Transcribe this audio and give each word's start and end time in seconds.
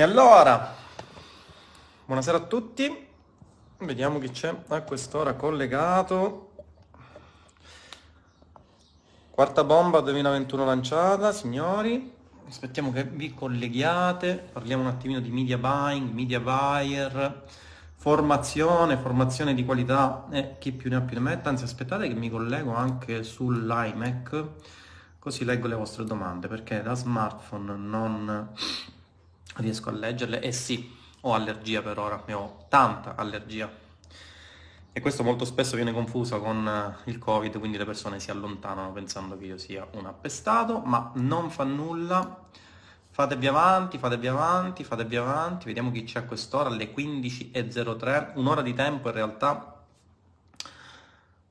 E 0.00 0.02
allora, 0.02 0.74
buonasera 2.06 2.38
a 2.38 2.40
tutti, 2.40 3.06
vediamo 3.80 4.18
chi 4.18 4.30
c'è 4.30 4.56
a 4.68 4.80
quest'ora 4.80 5.34
collegato. 5.34 6.52
Quarta 9.28 9.62
bomba 9.62 10.00
2021 10.00 10.64
lanciata, 10.64 11.32
signori. 11.32 12.14
Aspettiamo 12.48 12.92
che 12.92 13.04
vi 13.04 13.34
colleghiate, 13.34 14.36
parliamo 14.50 14.84
un 14.84 14.88
attimino 14.88 15.20
di 15.20 15.28
media 15.28 15.58
buying, 15.58 16.10
media 16.12 16.40
buyer, 16.40 17.44
formazione, 17.96 18.96
formazione 18.96 19.52
di 19.52 19.66
qualità 19.66 20.28
e 20.30 20.56
chi 20.56 20.72
più 20.72 20.88
ne 20.88 20.96
ha 20.96 21.00
più 21.02 21.16
ne 21.16 21.24
metta. 21.24 21.50
Anzi, 21.50 21.64
aspettate 21.64 22.08
che 22.08 22.14
mi 22.14 22.30
collego 22.30 22.74
anche 22.74 23.22
sull'iMac, 23.22 24.44
così 25.18 25.44
leggo 25.44 25.66
le 25.66 25.74
vostre 25.74 26.04
domande, 26.04 26.48
perché 26.48 26.80
da 26.80 26.94
smartphone 26.94 27.76
non 27.76 28.48
riesco 29.60 29.88
a 29.88 29.92
leggerle 29.92 30.40
e 30.40 30.52
sì, 30.52 30.96
ho 31.22 31.34
allergia 31.34 31.82
per 31.82 31.98
ora, 31.98 32.22
ne 32.26 32.32
ho 32.34 32.64
tanta 32.68 33.14
allergia. 33.16 33.70
E 34.92 35.00
questo 35.00 35.22
molto 35.22 35.44
spesso 35.44 35.76
viene 35.76 35.92
confuso 35.92 36.40
con 36.40 36.66
eh, 36.66 37.10
il 37.10 37.18
Covid, 37.18 37.58
quindi 37.58 37.78
le 37.78 37.84
persone 37.84 38.18
si 38.18 38.30
allontanano 38.30 38.90
pensando 38.90 39.38
che 39.38 39.44
io 39.44 39.56
sia 39.56 39.86
un 39.92 40.06
appestato, 40.06 40.80
ma 40.80 41.12
non 41.14 41.50
fa 41.50 41.62
nulla. 41.62 42.48
Fatevi 43.10 43.46
avanti, 43.46 43.98
fatevi 43.98 44.26
avanti, 44.26 44.82
fatevi 44.82 45.16
avanti, 45.16 45.66
vediamo 45.66 45.92
chi 45.92 46.04
c'è 46.04 46.18
a 46.18 46.24
quest'ora, 46.24 46.68
alle 46.68 46.92
15.03, 46.92 48.32
un'ora 48.34 48.62
di 48.62 48.74
tempo 48.74 49.08
in 49.08 49.14
realtà 49.14 49.80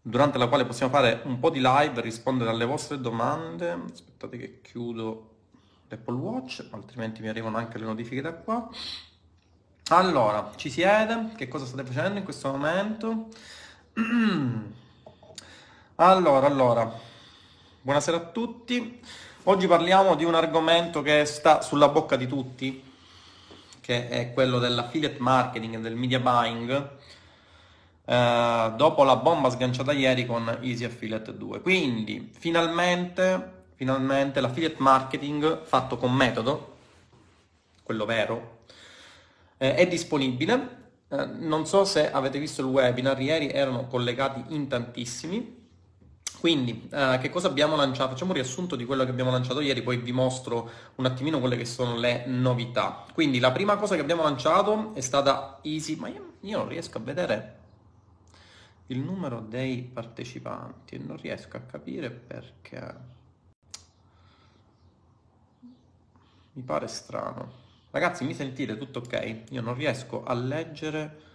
durante 0.02 0.38
la 0.38 0.48
quale 0.48 0.66
possiamo 0.66 0.91
fare 0.91 1.21
un 1.26 1.40
po' 1.40 1.49
di 1.49 1.60
live, 1.62 2.02
rispondere 2.02 2.49
alle 2.49 2.66
vostre 2.66 2.99
domande. 2.99 3.71
Aspettate 3.91 4.38
che 4.38 4.62
chiudo 4.62 5.28
l'Apple 5.89 6.16
Watch, 6.16 6.66
altrimenti 6.70 7.21
mi 7.21 7.29
arrivano 7.29 7.57
anche 7.57 7.77
le 7.77 7.85
notifiche 7.85 8.21
da 8.21 8.34
qua. 8.34 8.70
Allora, 9.90 10.51
ci 10.55 10.70
siete? 10.70 11.32
Che 11.35 11.48
cosa 11.48 11.65
state 11.65 11.84
facendo 11.84 12.20
in 12.20 12.23
questo 12.23 12.51
momento? 12.51 13.27
allora, 15.95 16.45
allora, 16.45 16.91
buonasera 17.82 18.17
a 18.17 18.26
tutti. 18.26 19.01
Oggi 19.43 19.65
parliamo 19.65 20.15
di 20.15 20.26
un 20.26 20.35
argomento 20.35 21.01
che 21.01 21.26
sta 21.26 21.62
sulla 21.62 21.90
bocca 21.90 22.15
di 22.15 22.27
tutti, 22.27 22.84
che 23.82 24.10
è 24.10 24.32
quello 24.32 24.60
dell'affiliate 24.60 25.17
marketing 25.20 25.76
e 25.76 25.79
del 25.79 25.95
media 25.95 26.20
buying. 26.20 26.98
Eh, 28.05 28.73
dopo 28.76 29.04
la 29.04 29.15
bomba 29.15 29.49
sganciata 29.49 29.91
ieri 29.91 30.27
con 30.27 30.60
Easy 30.62 30.84
Affiliate 30.84 31.35
2. 31.35 31.62
Quindi, 31.62 32.29
finalmente 32.32 33.57
finalmente 33.80 34.41
l'affiliate 34.41 34.76
marketing 34.80 35.63
fatto 35.63 35.96
con 35.96 36.13
metodo, 36.13 36.76
quello 37.82 38.04
vero, 38.04 38.63
eh, 39.55 39.74
è 39.74 39.88
disponibile. 39.88 40.88
Eh, 41.08 41.26
non 41.26 41.66
so 41.66 41.85
se 41.85 42.12
avete 42.12 42.40
visto 42.40 42.60
il 42.60 42.68
webinar, 42.68 43.18
ieri 43.22 43.50
erano 43.50 43.88
collegati 43.88 44.54
in 44.54 44.68
tantissimi. 44.68 45.68
Quindi, 46.41 46.90
eh, 46.91 47.20
che 47.22 47.30
cosa 47.30 47.48
abbiamo 47.48 47.77
lanciato? 47.77 48.10
Facciamo 48.10 48.32
un 48.32 48.35
riassunto 48.35 48.76
di 48.76 48.84
quello 48.84 49.05
che 49.05 49.12
abbiamo 49.12 49.32
lanciato 49.32 49.62
ieri, 49.62 49.82
poi 49.82 49.96
vi 49.96 50.12
mostro 50.12 50.70
un 50.96 51.05
attimino 51.05 51.40
quelle 51.40 51.55
che 51.55 51.63
sono 51.63 51.96
le 51.96 52.26
novità. 52.26 53.05
Quindi, 53.13 53.40
la 53.40 53.54
prima 53.54 53.77
cosa 53.77 53.96
che 53.96 54.02
abbiamo 54.02 54.24
lanciato 54.24 54.94
è 54.94 55.00
stata 55.00 55.60
Easy, 55.62 55.96
ma 55.96 56.10
io, 56.10 56.34
io 56.41 56.57
non 56.57 56.68
riesco 56.68 56.98
a 56.98 57.02
vedere 57.02 57.60
il 58.88 59.00
numero 59.00 59.40
dei 59.40 59.84
partecipanti 59.84 60.96
e 60.96 60.98
non 60.98 61.16
riesco 61.16 61.55
a 61.55 61.62
capire 61.62 62.10
perché. 62.10 63.18
Mi 66.53 66.63
pare 66.63 66.88
strano. 66.88 67.67
Ragazzi, 67.91 68.23
mi 68.23 68.33
sentite 68.33 68.78
tutto 68.78 69.00
ok? 69.00 69.44
Io 69.50 69.61
non 69.61 69.73
riesco 69.75 70.23
a 70.23 70.33
leggere 70.33 71.28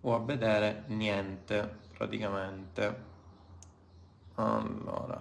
o 0.00 0.14
a 0.14 0.18
vedere 0.20 0.84
niente, 0.88 1.78
praticamente. 1.96 3.14
Allora, 4.34 5.20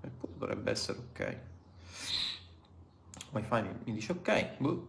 eppure 0.00 0.32
dovrebbe 0.36 0.70
essere 0.70 0.98
ok. 0.98 1.38
Wi-Fi 3.32 3.62
mi, 3.62 3.74
mi 3.84 3.92
dice 3.92 4.12
ok. 4.12 4.56
Buh. 4.58 4.88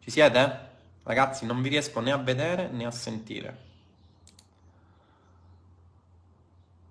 Ci 0.00 0.10
siete? 0.10 0.66
Ragazzi, 1.02 1.46
non 1.46 1.62
vi 1.62 1.68
riesco 1.68 2.00
né 2.00 2.12
a 2.12 2.18
vedere 2.18 2.68
né 2.68 2.84
a 2.86 2.90
sentire. 2.90 3.66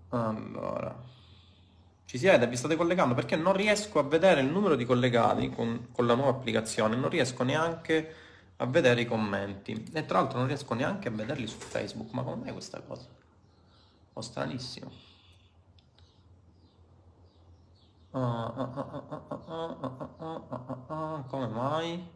Allora. 0.10 1.07
Ci 2.08 2.18
siete? 2.18 2.48
Vi 2.48 2.56
state 2.56 2.78
collegando? 2.78 3.14
Perché 3.14 3.36
non 3.36 3.52
riesco 3.52 4.00
a 4.00 4.04
vedere 4.04 4.40
il 4.40 4.48
numero 4.48 4.76
di 4.76 4.86
collegati 4.86 5.50
con, 5.50 5.90
con 5.92 6.08
la 6.08 6.16
nuova 6.16 6.30
applicazione, 6.30 6.96
non 6.96 7.10
riesco 7.10 7.44
neanche 7.44 8.16
a 8.56 8.66
vedere 8.66 9.02
i 9.02 9.06
commenti. 9.06 9.74
E 9.92 10.06
tra 10.06 10.20
l'altro 10.20 10.38
non 10.38 10.48
riesco 10.48 10.74
neanche 10.74 11.10
a 11.10 11.12
vederli 11.12 11.46
su 11.48 11.58
Facebook. 11.58 12.14
Ma 12.14 12.22
mai 12.22 12.54
questa 12.54 12.80
cosa? 12.80 13.08
Ho 14.14 14.22
stranissimo. 14.22 14.90
come 21.28 21.48
mai? 21.48 22.08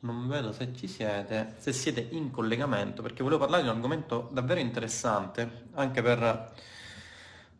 Non 0.00 0.28
vedo 0.28 0.52
se 0.52 0.74
ci 0.74 0.88
siete, 0.88 1.56
se 1.58 1.74
siete 1.74 2.08
in 2.12 2.30
collegamento, 2.30 3.02
perché 3.02 3.22
volevo 3.22 3.40
parlare 3.40 3.64
di 3.64 3.68
un 3.68 3.74
argomento 3.74 4.30
davvero 4.32 4.60
interessante, 4.60 5.66
anche 5.74 6.00
per 6.00 6.54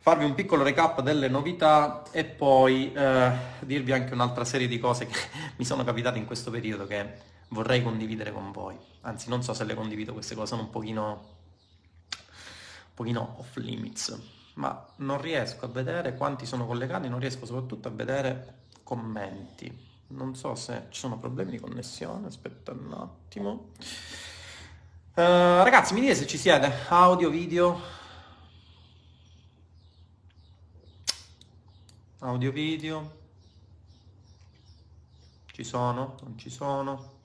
farvi 0.02 0.24
un 0.24 0.34
piccolo 0.34 0.62
recap 0.62 1.02
delle 1.02 1.28
novità 1.28 2.02
e 2.10 2.24
poi 2.24 2.90
eh, 2.90 3.30
dirvi 3.60 3.92
anche 3.92 4.14
un'altra 4.14 4.44
serie 4.46 4.66
di 4.66 4.78
cose 4.78 5.06
che 5.06 5.18
mi 5.56 5.64
sono 5.66 5.84
capitate 5.84 6.18
in 6.18 6.24
questo 6.24 6.50
periodo 6.50 6.86
che 6.86 7.28
vorrei 7.48 7.82
condividere 7.82 8.32
con 8.32 8.50
voi. 8.50 8.76
Anzi, 9.02 9.28
non 9.28 9.42
so 9.42 9.52
se 9.52 9.64
le 9.64 9.74
condivido 9.74 10.14
queste 10.14 10.34
cose, 10.34 10.48
sono 10.48 10.62
un 10.62 10.70
pochino, 10.70 11.04
un 12.16 12.94
pochino 12.94 13.36
off 13.38 13.56
limits, 13.56 14.18
ma 14.54 14.86
non 14.96 15.20
riesco 15.20 15.66
a 15.66 15.68
vedere 15.68 16.14
quanti 16.14 16.46
sono 16.46 16.66
collegati, 16.66 17.08
non 17.08 17.20
riesco 17.20 17.44
soprattutto 17.44 17.88
a 17.88 17.90
vedere 17.90 18.54
commenti. 18.82 19.88
Non 20.08 20.34
so 20.34 20.54
se 20.54 20.86
ci 20.88 20.98
sono 20.98 21.18
problemi 21.18 21.50
di 21.50 21.60
connessione, 21.60 22.26
aspetta 22.26 22.72
un 22.72 22.92
attimo. 22.92 23.68
Uh, 25.14 25.62
ragazzi, 25.62 25.92
mi 25.92 26.00
dite 26.00 26.14
se 26.14 26.26
ci 26.26 26.38
siete, 26.38 26.72
audio, 26.88 27.28
video, 27.28 27.98
audio 32.20 32.52
video. 32.52 33.18
Ci 35.52 35.64
sono? 35.64 36.16
Non 36.22 36.36
ci 36.36 36.50
sono. 36.50 37.18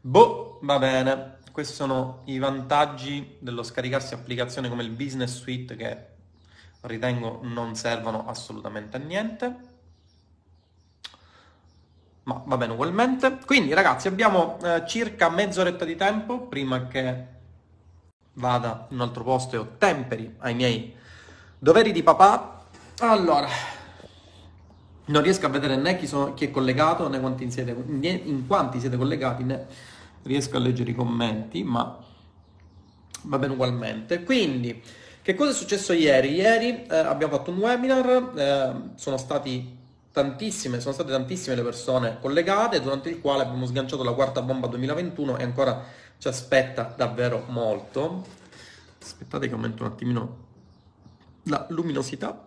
Boh 0.00 0.58
va 0.62 0.78
bene. 0.78 1.38
Questi 1.50 1.74
sono 1.74 2.22
i 2.26 2.38
vantaggi 2.38 3.36
dello 3.38 3.62
scaricarsi 3.62 4.14
applicazioni 4.14 4.68
come 4.68 4.82
il 4.82 4.90
business 4.90 5.38
suite 5.38 5.76
che 5.76 6.06
ritengo 6.82 7.40
non 7.42 7.76
servano 7.76 8.26
assolutamente 8.26 8.96
a 8.96 9.00
niente. 9.00 9.56
Ma 12.24 12.42
va 12.44 12.56
bene 12.58 12.72
ugualmente. 12.72 13.38
Quindi 13.46 13.72
ragazzi 13.72 14.06
abbiamo 14.06 14.58
eh, 14.62 14.86
circa 14.86 15.30
mezz'oretta 15.30 15.86
di 15.86 15.96
tempo 15.96 16.46
prima 16.46 16.88
che 16.88 17.26
vada 18.34 18.86
in 18.90 18.96
un 18.96 19.02
altro 19.02 19.24
posto 19.24 19.56
e 19.56 19.58
ottemperi 19.58 20.34
ai 20.38 20.54
miei 20.54 21.00
Doveri 21.62 21.92
di 21.92 22.02
papà. 22.02 22.64
Allora, 22.98 23.46
non 25.04 25.22
riesco 25.22 25.46
a 25.46 25.48
vedere 25.48 25.76
né 25.76 25.96
chi, 25.96 26.08
sono, 26.08 26.34
chi 26.34 26.46
è 26.46 26.50
collegato 26.50 27.08
né 27.08 27.20
quanti 27.20 27.48
siete, 27.52 27.72
né 27.86 28.08
in 28.08 28.48
quanti 28.48 28.80
siete 28.80 28.96
collegati 28.96 29.44
né 29.44 29.66
riesco 30.24 30.56
a 30.56 30.58
leggere 30.58 30.90
i 30.90 30.94
commenti, 30.96 31.62
ma 31.62 31.96
va 33.22 33.38
bene 33.38 33.52
ugualmente. 33.52 34.24
Quindi, 34.24 34.82
che 35.22 35.34
cosa 35.36 35.52
è 35.52 35.54
successo 35.54 35.92
ieri? 35.92 36.32
Ieri 36.32 36.82
eh, 36.82 36.96
abbiamo 36.96 37.36
fatto 37.36 37.52
un 37.52 37.58
webinar, 37.58 38.32
eh, 38.34 38.90
sono 38.96 39.16
stati 39.16 39.78
tantissime, 40.10 40.80
sono 40.80 40.94
state 40.94 41.12
tantissime 41.12 41.54
le 41.54 41.62
persone 41.62 42.18
collegate, 42.20 42.80
durante 42.80 43.08
il 43.08 43.20
quale 43.20 43.42
abbiamo 43.42 43.66
sganciato 43.66 44.02
la 44.02 44.14
quarta 44.14 44.42
bomba 44.42 44.66
2021 44.66 45.36
e 45.38 45.44
ancora 45.44 45.80
ci 46.18 46.26
aspetta 46.26 46.92
davvero 46.96 47.44
molto. 47.50 48.26
Aspettate 49.00 49.46
che 49.46 49.54
aumento 49.54 49.84
un 49.84 49.90
attimino 49.90 50.50
la 51.44 51.66
luminosità. 51.70 52.46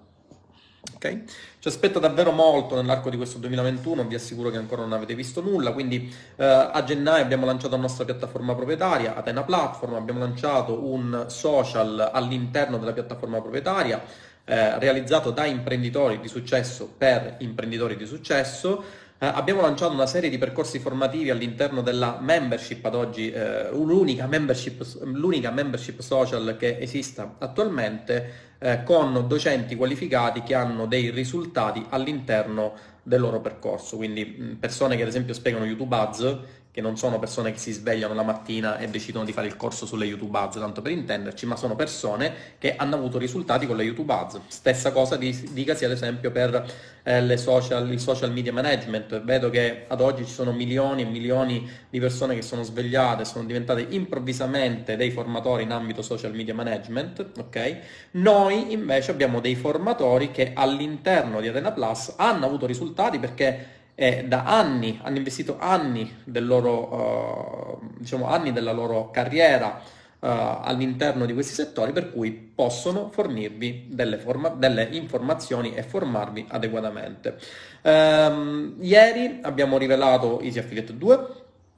Okay? 0.96 1.24
Ci 1.60 1.68
aspetta 1.68 2.00
davvero 2.00 2.32
molto 2.32 2.76
nell'arco 2.76 3.10
di 3.10 3.18
questo 3.18 3.38
2021, 3.40 4.06
vi 4.06 4.16
assicuro 4.16 4.50
che 4.50 4.58
ancora 4.58 4.82
non 4.82 4.94
avete 4.94 5.16
visto 5.16 5.42
nulla, 5.42 5.72
quindi 5.72 6.14
eh, 6.36 6.46
a 6.46 6.84
gennaio 6.84 7.24
abbiamo 7.24 7.46
lanciato 7.46 7.76
la 7.76 7.82
nostra 7.82 8.06
piattaforma 8.06 8.54
proprietaria, 8.54 9.16
Atena 9.16 9.44
Platform, 9.44 9.96
abbiamo 9.96 10.20
lanciato 10.20 10.86
un 10.86 11.26
social 11.28 12.12
all'interno 12.14 12.78
della 12.78 12.94
piattaforma 12.94 13.42
proprietaria, 13.42 14.04
eh, 14.46 14.78
realizzato 14.78 15.32
da 15.32 15.46
imprenditori 15.46 16.20
di 16.20 16.28
successo 16.28 16.94
per 16.96 17.38
imprenditori 17.40 17.98
di 17.98 18.06
successo, 18.06 18.84
eh, 19.18 19.26
abbiamo 19.26 19.62
lanciato 19.62 19.94
una 19.94 20.06
serie 20.06 20.30
di 20.30 20.38
percorsi 20.38 20.78
formativi 20.78 21.30
all'interno 21.30 21.82
della 21.82 22.18
membership 22.20 22.84
ad 22.84 22.96
oggi, 22.96 23.32
eh, 23.32 23.70
l'unica, 23.72 24.28
membership, 24.28 24.84
l'unica 25.04 25.52
membership 25.52 26.02
social 26.02 26.58
che 26.60 26.78
esista 26.80 27.36
attualmente, 27.40 28.45
eh, 28.60 28.84
con 28.84 29.28
docenti 29.28 29.76
qualificati 29.76 30.44
che 30.44 30.56
hanno 30.56 30.86
dei 30.86 31.10
risultati 31.10 31.86
all'interno 31.90 32.74
del 33.04 33.20
loro 33.22 33.40
percorso, 33.42 33.98
quindi 33.98 34.26
persone 34.60 34.96
che 34.96 35.04
ad 35.04 35.08
esempio 35.08 35.34
spiegano 35.34 35.66
YouTube 35.66 35.96
Ads 35.96 36.40
che 36.76 36.82
non 36.82 36.98
sono 36.98 37.20
persone 37.20 37.54
che 37.54 37.58
si 37.58 37.72
svegliano 37.72 38.14
la 38.14 38.22
mattina 38.22 38.78
e 38.80 38.90
decidono 38.90 39.24
di 39.24 39.32
fare 39.32 39.48
il 39.48 39.56
corso 39.56 39.86
sulle 39.86 40.04
YouTube 40.04 40.38
Ads, 40.38 40.58
tanto 40.58 40.82
per 40.82 40.92
intenderci, 40.92 41.46
ma 41.46 41.56
sono 41.56 41.74
persone 41.74 42.34
che 42.58 42.76
hanno 42.76 42.96
avuto 42.96 43.18
risultati 43.18 43.66
con 43.66 43.78
le 43.78 43.84
YouTube 43.84 44.12
Ads. 44.12 44.42
Stessa 44.48 44.92
cosa 44.92 45.16
dicasi 45.16 45.86
ad 45.86 45.92
esempio 45.92 46.32
per 46.32 46.70
eh, 47.04 47.38
social, 47.38 47.90
il 47.90 48.00
social 48.02 48.30
media 48.34 48.52
management. 48.52 49.24
Vedo 49.24 49.50
che 49.50 49.86
ad 49.88 50.02
oggi 50.02 50.26
ci 50.26 50.34
sono 50.34 50.52
milioni 50.52 51.04
e 51.04 51.06
milioni 51.06 51.66
di 51.90 52.00
persone 52.02 52.36
che 52.36 52.42
sono 52.42 52.62
svegliate, 52.62 53.24
sono 53.24 53.46
diventate 53.46 53.86
improvvisamente 53.92 54.98
dei 54.98 55.12
formatori 55.12 55.64
in 55.64 55.72
ambito 55.72 56.02
social 56.02 56.34
media 56.34 56.54
management, 56.54 57.26
ok? 57.38 57.78
Noi 58.12 58.74
invece 58.74 59.12
abbiamo 59.12 59.40
dei 59.40 59.56
formatori 59.56 60.30
che 60.30 60.52
all'interno 60.54 61.40
di 61.40 61.48
Atena 61.48 61.72
Plus 61.72 62.16
hanno 62.18 62.46
avuto 62.46 62.66
risultati 62.66 63.18
perché 63.18 63.75
e 63.96 64.26
da 64.26 64.44
anni, 64.44 65.00
hanno 65.02 65.16
investito 65.16 65.56
anni, 65.58 66.18
del 66.26 66.46
loro, 66.46 67.80
uh, 67.82 67.98
diciamo, 67.98 68.28
anni 68.28 68.52
della 68.52 68.74
loro 68.74 69.10
carriera 69.10 69.82
uh, 70.20 70.28
all'interno 70.28 71.26
di 71.26 71.34
questi 71.34 71.54
settori 71.54 71.94
per 71.94 72.12
cui 72.12 72.32
possono 72.32 73.10
fornirvi 73.10 73.88
delle, 73.90 74.18
forma- 74.18 74.50
delle 74.50 74.84
informazioni 74.92 75.74
e 75.74 75.82
formarvi 75.82 76.46
adeguatamente. 76.50 77.38
Um, 77.84 78.76
ieri 78.82 79.40
abbiamo 79.42 79.78
rivelato 79.78 80.42
Easy 80.42 80.60
Affiliate 80.60 80.98
2, 80.98 81.28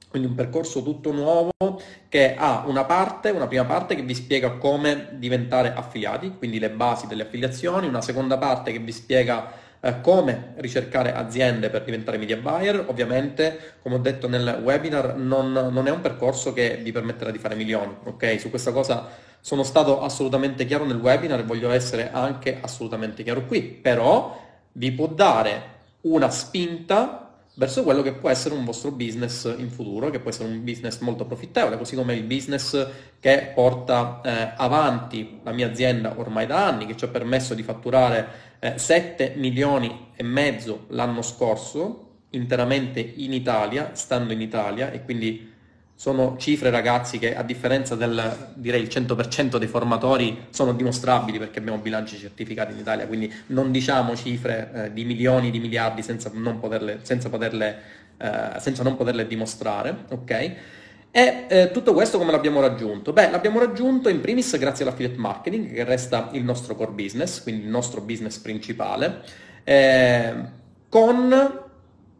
quindi 0.09 0.29
un 0.29 0.35
percorso 0.35 0.81
tutto 0.81 1.11
nuovo 1.11 1.51
che 2.09 2.33
ha 2.35 2.63
una 2.65 2.85
parte, 2.85 3.29
una 3.29 3.45
prima 3.45 3.65
parte 3.65 3.93
che 3.93 4.01
vi 4.01 4.15
spiega 4.15 4.53
come 4.53 5.09
diventare 5.13 5.71
affiliati, 5.71 6.33
quindi 6.35 6.57
le 6.57 6.71
basi 6.71 7.05
delle 7.05 7.23
affiliazioni, 7.23 7.87
una 7.87 8.01
seconda 8.01 8.39
parte 8.39 8.71
che 8.71 8.79
vi 8.79 8.91
spiega 8.91 9.65
eh, 9.79 10.01
come 10.01 10.53
ricercare 10.57 11.13
aziende 11.13 11.69
per 11.69 11.83
diventare 11.83 12.17
media 12.17 12.37
buyer. 12.37 12.85
Ovviamente, 12.87 13.75
come 13.81 13.95
ho 13.95 13.99
detto 13.99 14.27
nel 14.27 14.59
webinar, 14.63 15.15
non, 15.15 15.51
non 15.51 15.87
è 15.87 15.91
un 15.91 16.01
percorso 16.01 16.53
che 16.53 16.79
vi 16.81 16.91
permetterà 16.91 17.31
di 17.31 17.37
fare 17.37 17.55
milioni, 17.55 17.95
ok? 18.03 18.39
Su 18.39 18.49
questa 18.49 18.71
cosa 18.71 19.07
sono 19.39 19.63
stato 19.63 20.01
assolutamente 20.01 20.65
chiaro 20.65 20.85
nel 20.85 20.97
webinar 20.97 21.39
e 21.39 21.43
voglio 21.43 21.71
essere 21.71 22.11
anche 22.11 22.57
assolutamente 22.61 23.23
chiaro 23.23 23.45
qui, 23.45 23.61
però 23.61 24.43
vi 24.73 24.91
può 24.91 25.07
dare 25.07 25.75
una 26.01 26.29
spinta 26.29 27.27
verso 27.57 27.83
quello 27.83 28.03
che 28.03 28.13
può 28.13 28.29
essere 28.29 28.53
un 28.53 28.63
vostro 28.63 28.91
business 28.91 29.51
in 29.57 29.69
futuro, 29.71 30.11
che 30.11 30.19
può 30.19 30.29
essere 30.29 30.47
un 30.47 30.63
business 30.63 30.99
molto 30.99 31.25
profittevole, 31.25 31.77
così 31.77 31.95
come 31.95 32.13
il 32.13 32.23
business 32.23 32.87
che 33.19 33.51
porta 33.55 34.21
eh, 34.23 34.53
avanti 34.57 35.39
la 35.43 35.51
mia 35.51 35.67
azienda 35.67 36.13
ormai 36.15 36.45
da 36.45 36.67
anni, 36.67 36.85
che 36.85 36.95
ci 36.95 37.05
ha 37.05 37.07
permesso 37.07 37.55
di 37.55 37.63
fatturare 37.63 38.46
eh, 38.59 38.77
7 38.77 39.33
milioni 39.37 40.09
e 40.15 40.23
mezzo 40.23 40.85
l'anno 40.89 41.21
scorso, 41.21 42.03
interamente 42.31 42.99
in 42.99 43.33
Italia, 43.33 43.91
stando 43.93 44.33
in 44.33 44.41
Italia, 44.41 44.91
e 44.91 45.03
quindi 45.03 45.55
sono 45.99 46.35
cifre 46.37 46.69
ragazzi 46.69 47.17
che 47.17 47.35
a 47.35 47.41
differenza 47.41 47.95
del 47.95 48.51
direi 48.53 48.83
il 48.83 48.87
100% 48.87 49.57
dei 49.57 49.67
formatori 49.67 50.45
sono 50.51 50.73
dimostrabili 50.73 51.39
perché 51.39 51.57
abbiamo 51.57 51.79
bilanci 51.79 52.17
certificati 52.17 52.71
in 52.73 52.77
Italia, 52.77 53.07
quindi 53.07 53.33
non 53.47 53.71
diciamo 53.71 54.15
cifre 54.15 54.71
eh, 54.73 54.93
di 54.93 55.05
milioni, 55.05 55.49
di 55.49 55.59
miliardi 55.59 56.03
senza 56.03 56.29
non 56.33 56.59
poterle, 56.59 56.99
senza 57.01 57.29
poterle, 57.29 57.81
eh, 58.17 58.59
senza 58.59 58.83
non 58.83 58.95
poterle 58.95 59.25
dimostrare, 59.25 60.05
ok? 60.09 60.55
E 61.11 61.45
eh, 61.47 61.71
tutto 61.71 61.93
questo 61.93 62.17
come 62.17 62.31
l'abbiamo 62.31 62.61
raggiunto? 62.61 63.13
Beh, 63.13 63.29
l'abbiamo 63.31 63.59
raggiunto 63.59 64.09
in 64.09 64.21
primis 64.21 64.57
grazie 64.57 64.85
all'affiliate 64.85 65.17
marketing, 65.17 65.73
che 65.73 65.83
resta 65.83 66.29
il 66.33 66.43
nostro 66.43 66.75
core 66.75 66.91
business, 66.91 67.41
quindi 67.41 67.63
il 67.63 67.69
nostro 67.69 68.01
business 68.01 68.37
principale, 68.37 69.21
eh, 69.63 70.33
con 70.89 71.65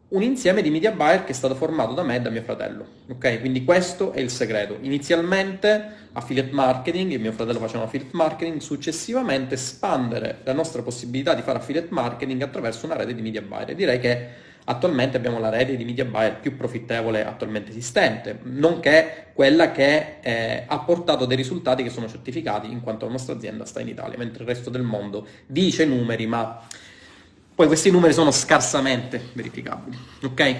un 0.08 0.22
insieme 0.22 0.62
di 0.62 0.70
media 0.70 0.90
buyer 0.90 1.24
che 1.24 1.32
è 1.32 1.34
stato 1.34 1.54
formato 1.54 1.92
da 1.92 2.02
me 2.02 2.16
e 2.16 2.20
da 2.20 2.30
mio 2.30 2.42
fratello. 2.42 2.86
Ok? 3.10 3.40
Quindi 3.40 3.62
questo 3.64 4.12
è 4.12 4.20
il 4.20 4.30
segreto. 4.30 4.78
Inizialmente 4.80 6.06
affiliate 6.12 6.52
marketing, 6.52 7.12
e 7.12 7.18
mio 7.18 7.32
fratello 7.32 7.58
faceva 7.58 7.84
affiliate 7.84 8.16
marketing, 8.16 8.60
successivamente 8.60 9.54
espandere 9.54 10.38
la 10.44 10.54
nostra 10.54 10.82
possibilità 10.82 11.34
di 11.34 11.42
fare 11.42 11.58
affiliate 11.58 11.88
marketing 11.90 12.40
attraverso 12.42 12.86
una 12.86 12.96
rete 12.96 13.14
di 13.14 13.20
media 13.20 13.42
buyer. 13.42 13.74
Direi 13.74 14.00
che 14.00 14.28
attualmente 14.70 15.16
abbiamo 15.16 15.38
la 15.38 15.48
rete 15.48 15.76
di 15.76 15.84
media 15.84 16.04
buyer 16.04 16.40
più 16.40 16.56
profittevole 16.56 17.24
attualmente 17.24 17.70
esistente, 17.70 18.38
nonché 18.42 19.28
quella 19.32 19.72
che 19.72 20.16
eh, 20.20 20.64
ha 20.66 20.78
portato 20.80 21.24
dei 21.24 21.36
risultati 21.36 21.82
che 21.82 21.88
sono 21.88 22.06
certificati 22.06 22.70
in 22.70 22.82
quanto 22.82 23.06
la 23.06 23.12
nostra 23.12 23.34
azienda 23.34 23.64
sta 23.64 23.80
in 23.80 23.88
Italia, 23.88 24.18
mentre 24.18 24.42
il 24.42 24.48
resto 24.48 24.68
del 24.68 24.82
mondo 24.82 25.26
dice 25.46 25.86
numeri, 25.86 26.26
ma 26.26 26.60
poi 27.54 27.66
questi 27.66 27.90
numeri 27.90 28.12
sono 28.12 28.30
scarsamente 28.30 29.30
verificabili. 29.32 29.98
Ok? 30.24 30.56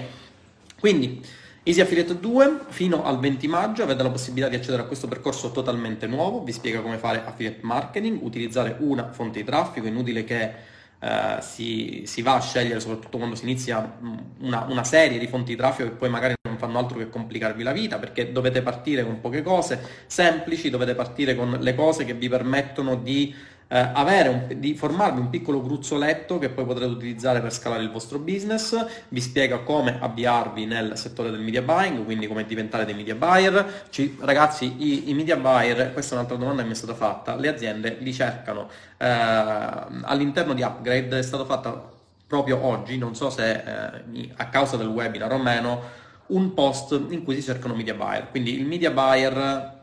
Quindi 0.79 1.21
Easy 1.61 1.81
Affiliate 1.81 2.19
2 2.19 2.59
fino 2.69 3.03
al 3.03 3.19
20 3.19 3.47
maggio 3.47 3.83
avete 3.83 4.01
la 4.01 4.09
possibilità 4.09 4.49
di 4.49 4.55
accedere 4.55 4.81
a 4.81 4.85
questo 4.85 5.07
percorso 5.07 5.51
totalmente 5.51 6.07
nuovo, 6.07 6.43
vi 6.43 6.51
spiega 6.51 6.81
come 6.81 6.97
fare 6.97 7.21
affiliate 7.23 7.59
marketing, 7.61 8.23
utilizzare 8.23 8.75
una 8.79 9.11
fonte 9.11 9.37
di 9.37 9.45
traffico, 9.45 9.85
inutile 9.85 10.23
che 10.23 10.77
eh, 10.99 11.37
si, 11.41 12.03
si, 12.05 12.21
va 12.21 12.35
a 12.35 12.41
scegliere, 12.41 12.79
soprattutto 12.79 13.17
quando 13.17 13.35
si 13.35 13.43
inizia 13.43 13.97
una, 14.39 14.65
una, 14.67 14.83
serie 14.83 15.17
di 15.17 15.27
fonti 15.27 15.51
di 15.51 15.57
traffico 15.57 15.89
che 15.89 15.95
poi 15.95 16.09
magari 16.09 16.33
non 16.43 16.57
fanno 16.57 16.77
altro 16.77 16.97
che 16.97 17.09
complicarvi 17.09 17.63
la 17.63 17.71
vita, 17.71 17.99
perché 17.99 18.31
dovete 18.31 18.61
partire 18.61 19.05
con 19.05 19.21
poche 19.21 19.41
cose 19.41 19.81
semplici, 20.07 20.69
dovete 20.69 20.95
partire 20.95 21.35
con 21.35 21.57
le 21.59 21.73
cose 21.73 22.03
che 22.03 22.13
vi 22.13 22.27
permettono 22.27 22.95
di 22.95 23.33
avere 23.77 24.29
un, 24.29 24.59
di 24.59 24.73
formarvi 24.73 25.19
un 25.19 25.29
piccolo 25.29 25.61
gruzzoletto 25.61 26.39
che 26.39 26.49
poi 26.49 26.65
potrete 26.65 26.91
utilizzare 26.91 27.39
per 27.39 27.53
scalare 27.53 27.83
il 27.83 27.91
vostro 27.91 28.17
business, 28.17 28.85
vi 29.09 29.21
spiega 29.21 29.59
come 29.59 29.99
avviarvi 29.99 30.65
nel 30.65 30.97
settore 30.97 31.29
del 31.29 31.39
media 31.39 31.61
buying, 31.61 32.03
quindi 32.03 32.27
come 32.27 32.45
diventare 32.45 32.85
dei 32.85 32.95
media 32.95 33.13
buyer. 33.13 33.85
Ci, 33.89 34.17
ragazzi, 34.21 34.75
i, 34.79 35.09
i, 35.09 35.13
media 35.13 35.37
buyer, 35.37 35.93
questa 35.93 36.15
è 36.15 36.17
un'altra 36.17 36.37
domanda 36.37 36.61
che 36.63 36.67
mi 36.67 36.73
è 36.73 36.77
stata 36.77 36.95
fatta, 36.95 37.35
le 37.35 37.47
aziende 37.47 37.97
li 37.99 38.11
cercano 38.11 38.69
eh, 38.97 39.05
all'interno 39.05 40.53
di 40.53 40.63
Upgrade, 40.63 41.19
è 41.19 41.23
stata 41.23 41.45
fatta 41.45 41.91
proprio 42.25 42.63
oggi, 42.63 42.97
non 42.97 43.15
so 43.15 43.29
se 43.29 43.51
eh, 43.51 44.31
a 44.35 44.49
causa 44.49 44.77
del 44.77 44.87
webinar 44.87 45.31
o 45.31 45.37
meno, 45.37 45.81
un 46.27 46.53
post 46.55 46.99
in 47.09 47.23
cui 47.23 47.35
si 47.35 47.43
cercano 47.43 47.75
media 47.75 47.93
buyer. 47.93 48.29
Quindi 48.31 48.59
il 48.59 48.65
media 48.65 48.89
buyer 48.89 49.77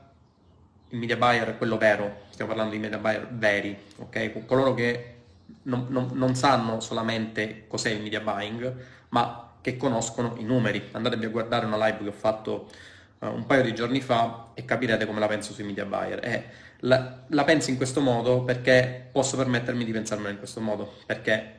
il 0.90 0.98
media 0.98 1.16
buyer 1.16 1.48
è 1.48 1.56
quello 1.56 1.78
vero, 1.78 2.25
stiamo 2.36 2.52
parlando 2.52 2.74
di 2.74 2.82
media 2.82 2.98
buyer 2.98 3.28
veri, 3.30 3.74
ok? 3.96 4.44
Coloro 4.44 4.74
che 4.74 5.14
non, 5.62 5.86
non, 5.88 6.10
non 6.12 6.34
sanno 6.34 6.80
solamente 6.80 7.64
cos'è 7.66 7.88
il 7.88 8.02
media 8.02 8.20
buying, 8.20 8.74
ma 9.08 9.55
che 9.62 9.78
conoscono 9.78 10.34
i 10.36 10.44
numeri. 10.44 10.90
Andatevi 10.93 11.24
a 11.24 11.28
guardare 11.31 11.64
una 11.64 11.82
live 11.86 12.02
che 12.02 12.08
ho 12.08 12.12
fatto 12.12 12.69
uh, 13.20 13.28
un 13.28 13.46
paio 13.46 13.62
di 13.62 13.74
giorni 13.74 14.02
fa 14.02 14.48
e 14.52 14.66
capirete 14.66 15.06
come 15.06 15.19
la 15.19 15.26
penso 15.28 15.55
sui 15.55 15.64
media 15.64 15.86
buyer. 15.86 16.20
E 16.22 16.44
la, 16.81 17.22
la 17.28 17.44
penso 17.44 17.70
in 17.70 17.78
questo 17.78 18.02
modo 18.02 18.43
perché 18.43 19.08
posso 19.10 19.38
permettermi 19.38 19.82
di 19.82 19.93
pensarmela 19.93 20.28
in 20.28 20.38
questo 20.38 20.60
modo, 20.60 20.93
perché 21.06 21.55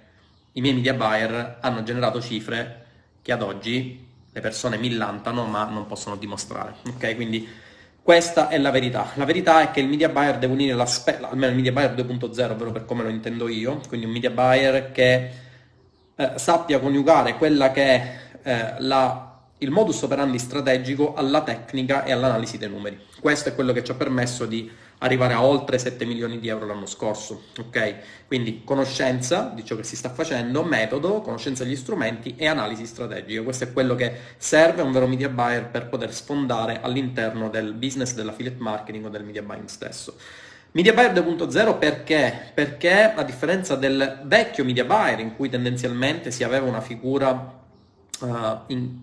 i 0.52 0.62
miei 0.62 0.76
media 0.76 0.94
buyer 0.94 1.58
hanno 1.60 1.82
generato 1.82 2.22
cifre 2.22 2.86
che 3.24 3.32
ad 3.32 3.42
oggi 3.42 4.08
le 4.32 4.42
persone 4.42 4.78
millantano 4.78 5.46
ma 5.46 5.64
non 5.64 5.88
possono 5.88 6.18
dimostrare. 6.18 6.76
Ok? 6.88 7.16
Quindi 7.16 7.66
questa 8.08 8.48
è 8.48 8.58
la 8.58 8.72
verità. 8.72 9.10
La 9.16 9.26
verità 9.26 9.64
è 9.64 9.72
che 9.72 9.82
il 9.82 9.90
media 9.90 10.08
buyer 10.08 10.38
deve 10.38 10.54
unire 10.54 10.74
l'aspetto, 10.74 11.28
almeno 11.28 11.48
il 11.48 11.58
media 11.58 11.74
buyer 11.74 11.94
2.0, 11.94 12.52
ovvero 12.52 12.72
per 12.72 12.86
come 12.86 13.04
lo 13.04 13.10
intendo 13.10 13.50
io, 13.50 13.82
quindi 13.90 14.06
un 14.06 14.14
media 14.14 14.30
buyer 14.30 14.94
che 14.94 15.30
eh, 16.16 16.32
sappia 16.36 16.80
coniugare 16.80 17.36
quella 17.36 17.74
che 17.74 17.84
è 17.84 18.20
eh, 18.44 18.76
la, 18.78 19.42
il 19.58 19.72
modus 19.72 20.02
operandi 20.04 20.40
strategico 20.40 21.16
alla 21.16 21.42
tecnica 21.42 22.06
e 22.06 22.14
all'analisi 22.14 22.58
dei 22.58 22.70
numeri. 22.70 22.98
Questo 23.20 23.50
è 23.50 23.54
quello 23.54 23.74
che 23.74 23.84
ci 23.84 23.92
ha 23.92 23.96
permesso 23.96 24.46
di 24.46 24.72
arrivare 25.00 25.34
a 25.34 25.44
oltre 25.44 25.78
7 25.78 26.06
milioni 26.06 26.40
di 26.40 26.48
euro 26.48 26.66
l'anno 26.66 26.86
scorso. 26.86 27.44
Ok? 27.60 27.96
Quindi 28.28 28.64
conoscenza 28.64 29.52
di 29.54 29.64
ciò 29.64 29.76
che 29.76 29.84
si 29.84 29.96
sta 29.96 30.10
facendo, 30.10 30.64
metodo, 30.64 31.22
conoscenza 31.22 31.64
degli 31.64 31.76
strumenti 31.76 32.36
e 32.38 32.48
analisi 32.48 32.86
strategica. 32.86 33.44
Questo 33.44 33.66
è 33.66 33.74
quello 33.74 33.96
che 33.96 34.14
serve 34.38 34.82
a 34.82 34.84
un 34.84 34.92
vero 34.92 35.08
media 35.08 35.30
buyer 35.30 35.68
per 35.70 35.88
poter 35.90 36.14
sfondare 36.14 36.82
all'interno 36.82 37.50
del 37.50 37.74
business 37.74 38.14
dell'affiliate 38.14 38.60
marketing 38.60 39.06
o 39.06 39.10
del 39.10 39.24
media 39.24 39.44
buying 39.44 39.68
stesso. 39.68 40.16
Media 40.72 40.94
Buyer 40.94 41.14
2.0 41.14 41.80
perché? 41.80 42.52
Perché 42.54 43.14
a 43.14 43.24
differenza 43.24 43.76
del 43.76 44.22
vecchio 44.26 44.64
Media 44.64 44.84
Buyer 44.84 45.20
in 45.20 45.36
cui 45.36 45.50
tendenzialmente 45.50 46.30
si 46.30 46.44
aveva 46.44 46.68
una 46.68 46.82
figura 46.82 47.58
uh, 48.20 48.28
in, 48.68 49.00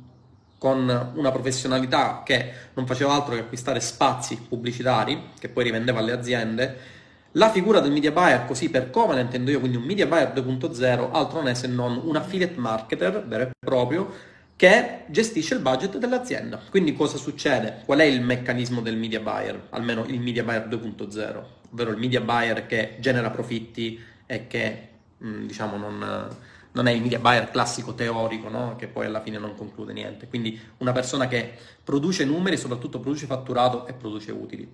con 0.64 1.12
una 1.16 1.30
professionalità 1.30 2.22
che 2.24 2.50
non 2.72 2.86
faceva 2.86 3.12
altro 3.12 3.34
che 3.34 3.40
acquistare 3.40 3.80
spazi 3.80 4.46
pubblicitari 4.48 5.32
che 5.38 5.50
poi 5.50 5.64
rivendeva 5.64 5.98
alle 5.98 6.12
aziende, 6.12 6.92
La 7.32 7.50
figura 7.50 7.80
del 7.80 7.92
media 7.92 8.12
buyer, 8.12 8.46
così 8.46 8.70
per 8.70 8.88
come 8.88 9.12
la 9.12 9.20
intendo 9.20 9.50
io, 9.50 9.58
quindi 9.58 9.76
un 9.76 9.82
media 9.82 10.06
buyer 10.06 10.32
2.0, 10.32 11.08
altro 11.12 11.38
non 11.38 11.48
è 11.48 11.54
se 11.54 11.66
non 11.66 12.00
un 12.02 12.16
affiliate 12.16 12.58
marketer 12.58 13.26
vero 13.26 13.42
e 13.42 13.50
proprio 13.58 14.10
che 14.56 15.00
gestisce 15.08 15.52
il 15.52 15.60
budget 15.60 15.98
dell'azienda. 15.98 16.58
Quindi 16.70 16.94
cosa 16.94 17.18
succede? 17.18 17.82
Qual 17.84 17.98
è 17.98 18.04
il 18.04 18.22
meccanismo 18.22 18.80
del 18.80 18.96
media 18.96 19.20
buyer? 19.20 19.66
Almeno 19.70 20.04
il 20.06 20.20
media 20.20 20.44
buyer 20.44 20.66
2.0, 20.68 21.42
ovvero 21.72 21.90
il 21.90 21.98
media 21.98 22.22
buyer 22.22 22.66
che 22.66 22.96
genera 23.00 23.28
profitti 23.30 24.02
e 24.24 24.46
che 24.46 24.88
mm, 25.22 25.44
diciamo 25.44 25.76
non, 25.76 26.28
non 26.74 26.86
è 26.88 26.92
il 26.92 27.02
media 27.02 27.18
buyer 27.18 27.50
classico 27.50 27.94
teorico, 27.94 28.48
no? 28.48 28.74
che 28.76 28.88
poi 28.88 29.06
alla 29.06 29.20
fine 29.20 29.38
non 29.38 29.54
conclude 29.54 29.92
niente. 29.92 30.28
Quindi 30.28 30.60
una 30.78 30.92
persona 30.92 31.28
che 31.28 31.52
produce 31.82 32.24
numeri, 32.24 32.56
soprattutto 32.56 32.98
produce 33.00 33.26
fatturato 33.26 33.86
e 33.86 33.92
produce 33.92 34.32
utili. 34.32 34.72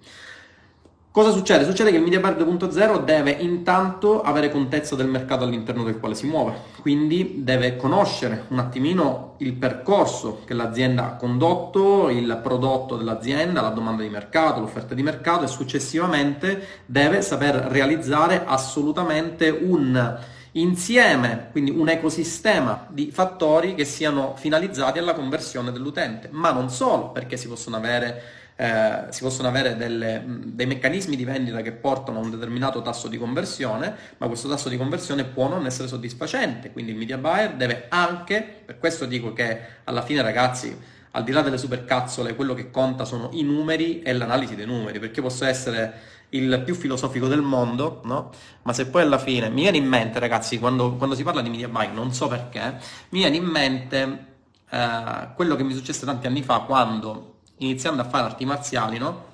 Cosa 1.13 1.33
succede? 1.33 1.65
Succede 1.65 1.91
che 1.91 1.97
il 1.97 2.05
Media 2.05 2.21
Buyer 2.21 2.39
2.0 2.39 3.03
deve 3.03 3.33
intanto 3.33 4.23
avere 4.23 4.49
contezza 4.49 4.95
del 4.95 5.09
mercato 5.09 5.43
all'interno 5.43 5.83
del 5.83 5.99
quale 5.99 6.15
si 6.15 6.25
muove, 6.25 6.55
quindi 6.83 7.43
deve 7.43 7.77
conoscere 7.77 8.45
un 8.51 8.61
attimino 8.61 9.35
il 9.39 9.55
percorso 9.55 10.43
che 10.45 10.55
l'azienda 10.55 11.07
ha 11.07 11.17
condotto, 11.17 12.11
il 12.11 12.39
prodotto 12.41 12.97
dell'azienda, 12.97 13.61
la 13.61 13.71
domanda 13.71 14.05
di 14.05 14.09
mercato, 14.09 14.61
l'offerta 14.61 14.95
di 14.95 15.03
mercato 15.03 15.45
e 15.45 15.49
successivamente 15.49 16.83
deve 16.87 17.23
saper 17.23 17.57
realizzare 17.57 18.45
assolutamente 18.47 19.51
un 19.51 20.17
insieme, 20.53 21.49
quindi 21.51 21.71
un 21.71 21.89
ecosistema 21.89 22.87
di 22.91 23.11
fattori 23.11 23.75
che 23.75 23.85
siano 23.85 24.35
finalizzati 24.37 24.99
alla 24.99 25.15
conversione 25.15 25.73
dell'utente, 25.73 26.29
ma 26.33 26.51
non 26.51 26.71
solo, 26.71 27.11
perché 27.11 27.37
si 27.37 27.49
possono 27.49 27.77
avere 27.77 28.39
eh, 28.61 29.07
si 29.09 29.23
possono 29.23 29.49
avere 29.49 29.75
delle, 29.75 30.23
dei 30.27 30.67
meccanismi 30.67 31.17
di 31.17 31.25
vendita 31.25 31.63
che 31.63 31.73
portano 31.73 32.19
a 32.19 32.23
un 32.23 32.31
determinato 32.31 32.83
tasso 32.83 33.09
di 33.09 33.17
conversione, 33.17 33.95
ma 34.19 34.27
questo 34.27 34.51
tasso 34.51 34.69
di 34.69 34.77
conversione 34.77 35.25
può 35.25 35.49
non 35.49 35.65
essere 35.65 35.89
soddisfacente, 35.89 36.71
quindi 36.71 36.91
il 36.91 36.99
media 36.99 37.17
buyer 37.17 37.55
deve 37.55 37.87
anche, 37.89 38.63
per 38.67 38.79
questo 38.79 39.07
dico 39.07 39.33
che 39.33 39.61
alla 39.85 40.03
fine 40.03 40.21
ragazzi, 40.21 40.77
al 41.13 41.25
di 41.25 41.33
là 41.33 41.41
delle 41.41 41.57
supercazzole, 41.57 42.35
quello 42.35 42.53
che 42.53 42.71
conta 42.71 43.07
sono 43.07 43.31
i 43.33 43.43
numeri 43.45 44.03
e 44.03 44.13
l'analisi 44.13 44.55
dei 44.55 44.67
numeri, 44.67 44.99
perché 44.99 45.23
posso 45.23 45.47
essere 45.47 46.19
il 46.31 46.63
più 46.65 46.75
filosofico 46.75 47.27
del 47.27 47.43
mondo, 47.43 48.01
no? 48.05 48.31
Ma 48.63 48.73
se 48.73 48.87
poi 48.87 49.03
alla 49.03 49.19
fine 49.19 49.49
mi 49.49 49.63
viene 49.63 49.77
in 49.77 49.87
mente, 49.87 50.19
ragazzi, 50.19 50.59
quando, 50.59 50.95
quando 50.95 51.15
si 51.15 51.23
parla 51.23 51.41
di 51.41 51.51
media 51.51 51.69
buying, 51.69 51.95
non 51.95 52.13
so 52.13 52.29
perché, 52.29 52.79
mi 53.11 53.21
viene 53.21 53.37
in 53.37 53.45
mente 53.45 54.27
eh, 54.69 55.29
quello 55.35 55.57
che 55.57 55.65
mi 55.65 55.75
successe 55.75 56.05
tanti 56.05 56.27
anni 56.27 56.43
fa 56.43 56.61
quando 56.61 57.39
iniziando 57.59 58.03
a 58.03 58.05
fare 58.05 58.25
arti 58.25 58.45
marziali, 58.45 58.99
no? 58.99 59.29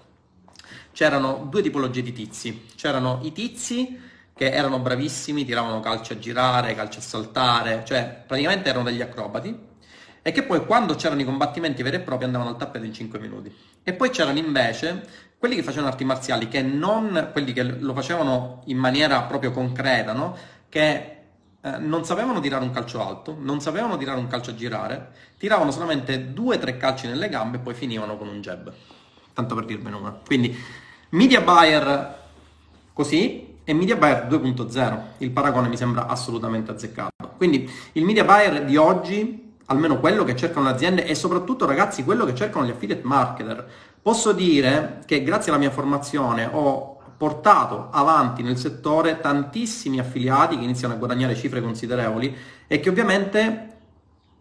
C'erano 0.93 1.47
due 1.51 1.63
tipologie 1.63 2.03
di 2.03 2.13
tizi. 2.13 2.67
C'erano 2.75 3.21
i 3.23 3.33
tizi 3.33 4.01
che 4.35 4.51
erano 4.51 4.79
bravissimi, 4.79 5.45
tiravano 5.45 5.81
calci 5.81 6.13
a 6.13 6.19
girare, 6.19 6.75
calci 6.75 6.99
a 6.99 7.03
saltare, 7.03 7.85
cioè 7.87 8.25
praticamente 8.27 8.69
erano 8.69 8.85
degli 8.85 9.01
acrobati, 9.01 9.59
e 10.27 10.33
che 10.33 10.43
poi 10.43 10.67
quando 10.67 10.97
c'erano 10.97 11.21
i 11.21 11.25
combattimenti 11.25 11.85
veri 11.85 11.99
e 11.99 12.01
propri 12.01 12.25
andavano 12.25 12.51
al 12.51 12.57
tappeto 12.57 12.85
in 12.85 12.93
5 12.93 13.21
minuti. 13.21 13.55
E 13.85 13.93
poi 13.93 14.11
c'erano 14.11 14.41
invece 14.41 15.07
quelli 15.39 15.55
che 15.55 15.63
facevano 15.63 15.87
arti 15.87 16.03
marziali, 16.03 16.49
che 16.49 16.63
non 16.63 17.29
quelli 17.31 17.53
che 17.53 17.63
lo 17.63 17.95
facevano 17.95 18.63
in 18.65 18.77
maniera 18.77 19.23
proprio 19.23 19.53
concreta, 19.53 20.13
no? 20.15 20.37
che 20.69 21.17
eh, 21.61 21.79
non 21.79 22.05
sapevano 22.05 22.41
tirare 22.41 22.65
un 22.65 22.73
calcio 22.73 23.07
alto, 23.07 23.37
non 23.39 23.61
sapevano 23.61 23.97
tirare 23.97 24.19
un 24.19 24.27
calcio 24.27 24.51
a 24.51 24.57
girare, 24.57 25.13
tiravano 25.39 25.71
solamente 25.71 26.33
due 26.33 26.57
o 26.57 26.59
tre 26.59 26.77
calci 26.77 27.07
nelle 27.07 27.29
gambe 27.29 27.59
e 27.59 27.61
poi 27.61 27.75
finivano 27.75 28.17
con 28.17 28.27
un 28.27 28.41
jab. 28.41 28.73
Tanto 29.33 29.55
per 29.55 29.65
dirvene 29.65 29.95
una. 29.95 30.11
Quindi 30.11 30.59
media 31.11 31.41
buyer 31.41 32.19
così 32.93 33.59
e 33.63 33.73
media 33.73 33.95
buyer 33.95 34.27
2.0. 34.27 35.01
Il 35.19 35.31
paragone 35.31 35.69
mi 35.69 35.77
sembra 35.77 36.09
assolutamente 36.09 36.73
azzeccato. 36.73 37.35
Quindi 37.37 37.71
il 37.93 38.05
media 38.05 38.25
buyer 38.25 38.65
di 38.65 38.77
oggi, 38.77 39.46
almeno 39.67 39.99
quello 39.99 40.25
che 40.25 40.37
cercano 40.37 40.67
le 40.67 40.73
aziende 40.73 41.07
e 41.07 41.15
soprattutto 41.15 41.67
ragazzi 41.67 42.05
quello 42.05 42.25
che 42.25 42.35
cercano 42.35 42.67
gli 42.67 42.71
affiliate 42.71 43.03
marketer. 43.05 43.69
Posso 44.01 44.33
dire 44.33 45.01
che 45.07 45.23
grazie 45.23 45.51
alla 45.51 45.61
mia 45.61 45.71
formazione 45.71 46.49
ho 46.51 46.99
portato 47.17 47.89
avanti 47.91 48.43
nel 48.43 48.59
settore 48.59 49.21
tantissimi 49.21 49.99
affiliati 49.99 50.57
che 50.57 50.65
iniziano 50.65 50.95
a 50.95 50.97
guadagnare 50.99 51.35
cifre 51.35 51.63
considerevoli 51.63 52.35
e 52.67 52.81
che 52.81 52.89
ovviamente 52.89 53.76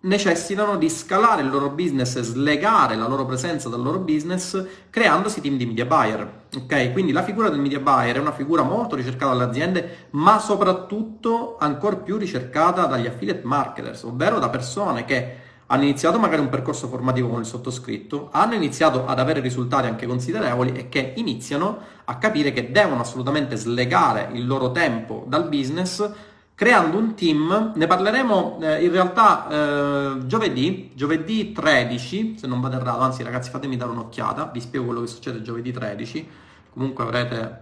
necessitano 0.06 0.78
di 0.78 0.90
scalare 0.90 1.42
il 1.42 1.50
loro 1.50 1.70
business 1.70 2.16
e 2.16 2.24
slegare 2.24 2.96
la 2.96 3.08
loro 3.08 3.26
presenza 3.26 3.70
dal 3.70 3.82
loro 3.82 4.00
business 4.00 4.66
creandosi 4.90 5.42
team 5.42 5.58
di 5.58 5.66
media 5.66 5.86
buyer. 5.86 6.44
Ok? 6.56 6.92
Quindi 6.92 7.12
la 7.12 7.24
figura 7.24 7.50
del 7.50 7.60
media 7.60 7.80
buyer 7.80 8.16
è 8.16 8.20
una 8.20 8.32
figura 8.32 8.64
molto 8.64 8.96
ricercata 8.96 9.34
dalle 9.34 9.50
aziende, 9.50 10.08
ma 10.12 10.40
soprattutto 10.40 11.58
ancora 11.60 11.98
più 11.98 12.18
ricercata 12.18 12.86
dagli 12.86 13.08
affiliate 13.08 13.42
marketers, 13.44 14.04
ovvero 14.04 14.40
da 14.40 14.50
persone 14.50 15.06
che 15.06 15.44
hanno 15.68 15.84
iniziato 15.84 16.20
magari 16.20 16.42
un 16.42 16.50
percorso 16.50 16.88
formativo 16.88 17.30
con 17.30 17.40
il 17.40 17.46
sottoscritto, 17.48 18.30
hanno 18.32 18.54
iniziato 18.54 19.08
ad 19.08 19.18
avere 19.18 19.40
risultati 19.40 19.88
anche 19.88 20.06
considerevoli 20.06 20.74
e 20.74 20.90
che 20.90 21.14
iniziano 21.16 21.80
a 22.06 22.18
capire 22.18 22.54
che 22.54 22.72
devono 22.72 23.02
assolutamente 23.02 23.56
slegare 23.56 24.30
il 24.34 24.46
loro 24.46 24.72
tempo 24.72 25.26
dal 25.28 25.50
business 25.50 26.08
creando 26.56 26.98
un 26.98 27.14
team, 27.16 27.74
ne 27.76 27.86
parleremo 27.86 28.60
eh, 28.62 28.84
in 28.84 28.92
realtà 28.92 29.48
eh, 29.50 30.26
giovedì, 30.26 30.92
giovedì 30.96 31.52
13, 31.52 32.40
se 32.40 32.48
non 32.48 32.62
vado 32.62 32.78
errato, 32.78 33.02
anzi 33.02 33.24
ragazzi 33.24 33.50
fatemi 33.50 33.76
dare 33.76 33.92
un'occhiata, 33.92 34.46
vi 34.46 34.62
spiego 34.62 34.86
quello 34.86 35.02
che 35.02 35.08
succede 35.08 35.42
giovedì 35.42 35.74
13, 35.74 36.30
comunque 36.72 37.04
avrete, 37.04 37.62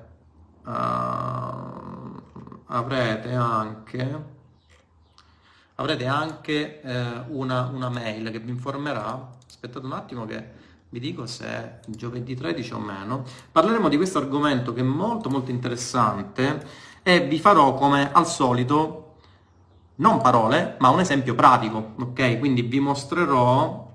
uh, 0.64 0.72
avrete 2.68 3.34
anche 3.34 4.32
avrete 5.76 6.06
anche 6.06 6.82
eh, 6.82 7.24
una, 7.30 7.70
una, 7.74 7.90
mail 7.90 8.30
che 8.30 8.40
vi 8.40 8.52
informerà, 8.52 9.32
aspettate 9.48 9.86
un 9.86 9.94
attimo 9.94 10.26
che 10.26 10.62
vi 10.90 11.00
dico 11.00 11.26
se 11.26 11.46
è 11.46 11.80
giovedì 11.88 12.36
13 12.36 12.74
o 12.74 12.80
meno, 12.80 13.26
parleremo 13.52 13.90
di 13.90 13.98
questo 13.98 14.20
argomento 14.20 14.74
che 14.74 14.82
è 14.82 14.84
molto 14.84 15.30
molto 15.30 15.50
interessante 15.50 16.92
e 17.03 17.27
vi 17.27 17.39
farò 17.39 17.74
come 17.74 18.12
al 18.12 18.25
solito 18.25 19.15
non 19.95 20.22
parole, 20.22 20.75
ma 20.79 20.89
un 20.89 21.01
esempio 21.01 21.36
pratico, 21.36 21.93
ok? 22.00 22.39
Quindi 22.39 22.63
vi 22.63 22.79
mostrerò 22.79 23.91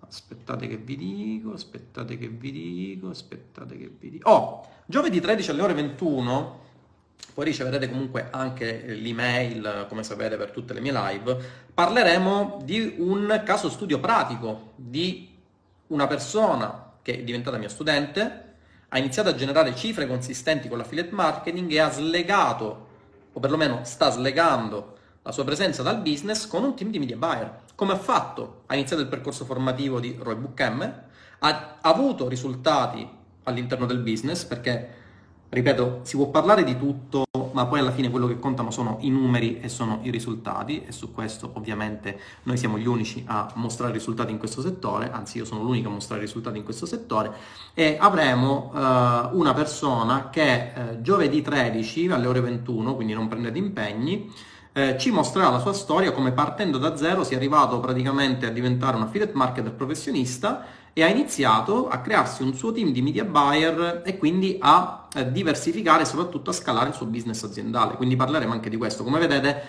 aspettate 0.00 0.66
che 0.68 0.76
vi 0.78 0.96
dico, 0.96 1.52
aspettate 1.52 2.16
che 2.16 2.28
vi 2.28 2.52
dico, 2.52 3.10
aspettate 3.10 3.76
che 3.76 3.92
vi 3.98 4.10
dico. 4.10 4.30
Oh, 4.30 4.66
giovedì 4.86 5.20
13 5.20 5.50
alle 5.50 5.62
ore 5.62 5.74
21 5.74 6.66
poi 7.34 7.44
riceverete 7.44 7.88
comunque 7.88 8.28
anche 8.32 8.84
l'email, 8.86 9.86
come 9.88 10.02
sapete, 10.02 10.36
per 10.36 10.50
tutte 10.50 10.74
le 10.74 10.80
mie 10.80 10.92
live. 10.92 11.36
Parleremo 11.72 12.58
di 12.64 12.96
un 12.98 13.42
caso 13.44 13.68
studio 13.68 14.00
pratico 14.00 14.72
di 14.74 15.36
una 15.88 16.08
persona 16.08 16.94
che 17.00 17.20
è 17.20 17.22
diventata 17.22 17.56
mia 17.56 17.68
studente, 17.68 18.47
ha 18.88 18.98
iniziato 18.98 19.28
a 19.28 19.34
generare 19.34 19.74
cifre 19.74 20.06
consistenti 20.06 20.68
con 20.68 20.78
l'affiliate 20.78 21.14
marketing 21.14 21.70
e 21.70 21.78
ha 21.78 21.90
slegato, 21.90 22.86
o 23.32 23.40
perlomeno 23.40 23.80
sta 23.84 24.10
slegando, 24.10 24.96
la 25.22 25.32
sua 25.32 25.44
presenza 25.44 25.82
dal 25.82 26.00
business 26.00 26.46
con 26.46 26.64
un 26.64 26.74
team 26.74 26.90
di 26.90 26.98
media 26.98 27.16
buyer. 27.16 27.60
Come 27.74 27.92
ha 27.92 27.98
fatto? 27.98 28.62
Ha 28.66 28.74
iniziato 28.74 29.02
il 29.02 29.08
percorso 29.08 29.44
formativo 29.44 30.00
di 30.00 30.16
Roy 30.18 30.36
Book 30.36 30.60
M, 30.60 30.92
ha 31.40 31.76
avuto 31.82 32.28
risultati 32.28 33.06
all'interno 33.44 33.86
del 33.86 33.98
business 33.98 34.44
perché 34.44 34.97
Ripeto, 35.50 36.00
si 36.02 36.16
può 36.16 36.28
parlare 36.28 36.62
di 36.62 36.76
tutto, 36.76 37.24
ma 37.52 37.64
poi 37.64 37.78
alla 37.80 37.90
fine 37.90 38.10
quello 38.10 38.26
che 38.26 38.38
contano 38.38 38.70
sono 38.70 38.98
i 39.00 39.08
numeri 39.08 39.60
e 39.60 39.70
sono 39.70 40.00
i 40.02 40.10
risultati 40.10 40.84
e 40.84 40.92
su 40.92 41.10
questo 41.14 41.50
ovviamente 41.54 42.20
noi 42.42 42.58
siamo 42.58 42.76
gli 42.78 42.86
unici 42.86 43.24
a 43.26 43.50
mostrare 43.54 43.94
risultati 43.94 44.30
in 44.30 44.36
questo 44.36 44.60
settore, 44.60 45.10
anzi 45.10 45.38
io 45.38 45.46
sono 45.46 45.62
l'unico 45.62 45.88
a 45.88 45.92
mostrare 45.92 46.20
risultati 46.20 46.58
in 46.58 46.64
questo 46.64 46.84
settore 46.84 47.32
e 47.72 47.96
avremo 47.98 48.70
uh, 48.74 49.38
una 49.38 49.54
persona 49.54 50.28
che 50.28 50.72
uh, 50.74 51.00
giovedì 51.00 51.40
13 51.40 52.08
alle 52.08 52.26
ore 52.26 52.40
21, 52.40 52.94
quindi 52.94 53.14
non 53.14 53.28
prendete 53.28 53.56
impegni, 53.56 54.30
eh, 54.78 54.96
ci 54.96 55.10
mostrerà 55.10 55.50
la 55.50 55.58
sua 55.58 55.72
storia 55.72 56.12
come 56.12 56.30
partendo 56.30 56.78
da 56.78 56.96
zero 56.96 57.24
sia 57.24 57.36
arrivato 57.36 57.80
praticamente 57.80 58.46
a 58.46 58.50
diventare 58.50 58.94
un 58.94 59.02
affiliate 59.02 59.32
marketer 59.34 59.72
professionista 59.72 60.64
e 60.92 61.02
ha 61.02 61.08
iniziato 61.08 61.88
a 61.88 61.98
crearsi 61.98 62.44
un 62.44 62.54
suo 62.54 62.70
team 62.70 62.92
di 62.92 63.02
media 63.02 63.24
buyer 63.24 64.02
e 64.04 64.16
quindi 64.16 64.56
a 64.60 65.08
eh, 65.12 65.32
diversificare 65.32 66.02
e 66.02 66.06
soprattutto 66.06 66.50
a 66.50 66.52
scalare 66.52 66.90
il 66.90 66.94
suo 66.94 67.06
business 67.06 67.42
aziendale. 67.42 67.96
Quindi 67.96 68.14
parleremo 68.14 68.52
anche 68.52 68.70
di 68.70 68.76
questo. 68.76 69.02
Come 69.02 69.18
vedete, 69.18 69.62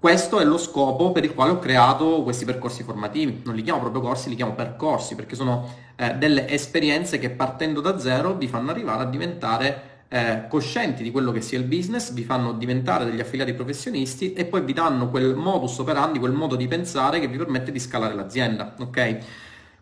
questo 0.00 0.40
è 0.40 0.44
lo 0.44 0.58
scopo 0.58 1.12
per 1.12 1.22
il 1.22 1.32
quale 1.32 1.52
ho 1.52 1.58
creato 1.60 2.22
questi 2.24 2.44
percorsi 2.44 2.82
formativi. 2.82 3.42
Non 3.44 3.54
li 3.54 3.62
chiamo 3.62 3.78
proprio 3.78 4.02
corsi, 4.02 4.28
li 4.28 4.36
chiamo 4.36 4.54
percorsi 4.54 5.14
perché 5.14 5.36
sono 5.36 5.68
eh, 5.94 6.14
delle 6.14 6.48
esperienze 6.48 7.20
che 7.20 7.30
partendo 7.30 7.80
da 7.80 8.00
zero 8.00 8.34
vi 8.34 8.48
fanno 8.48 8.72
arrivare 8.72 9.04
a 9.04 9.06
diventare 9.06 9.95
eh, 10.08 10.44
coscienti 10.48 11.02
di 11.02 11.10
quello 11.10 11.32
che 11.32 11.40
sia 11.40 11.58
il 11.58 11.64
business, 11.64 12.12
vi 12.12 12.22
fanno 12.22 12.52
diventare 12.52 13.04
degli 13.04 13.20
affiliati 13.20 13.54
professionisti 13.54 14.32
e 14.32 14.44
poi 14.44 14.62
vi 14.62 14.72
danno 14.72 15.10
quel 15.10 15.34
modus 15.34 15.78
operandi, 15.78 16.18
quel 16.18 16.32
modo 16.32 16.56
di 16.56 16.68
pensare 16.68 17.20
che 17.20 17.28
vi 17.28 17.36
permette 17.36 17.72
di 17.72 17.80
scalare 17.80 18.14
l'azienda. 18.14 18.74
Ok? 18.78 19.18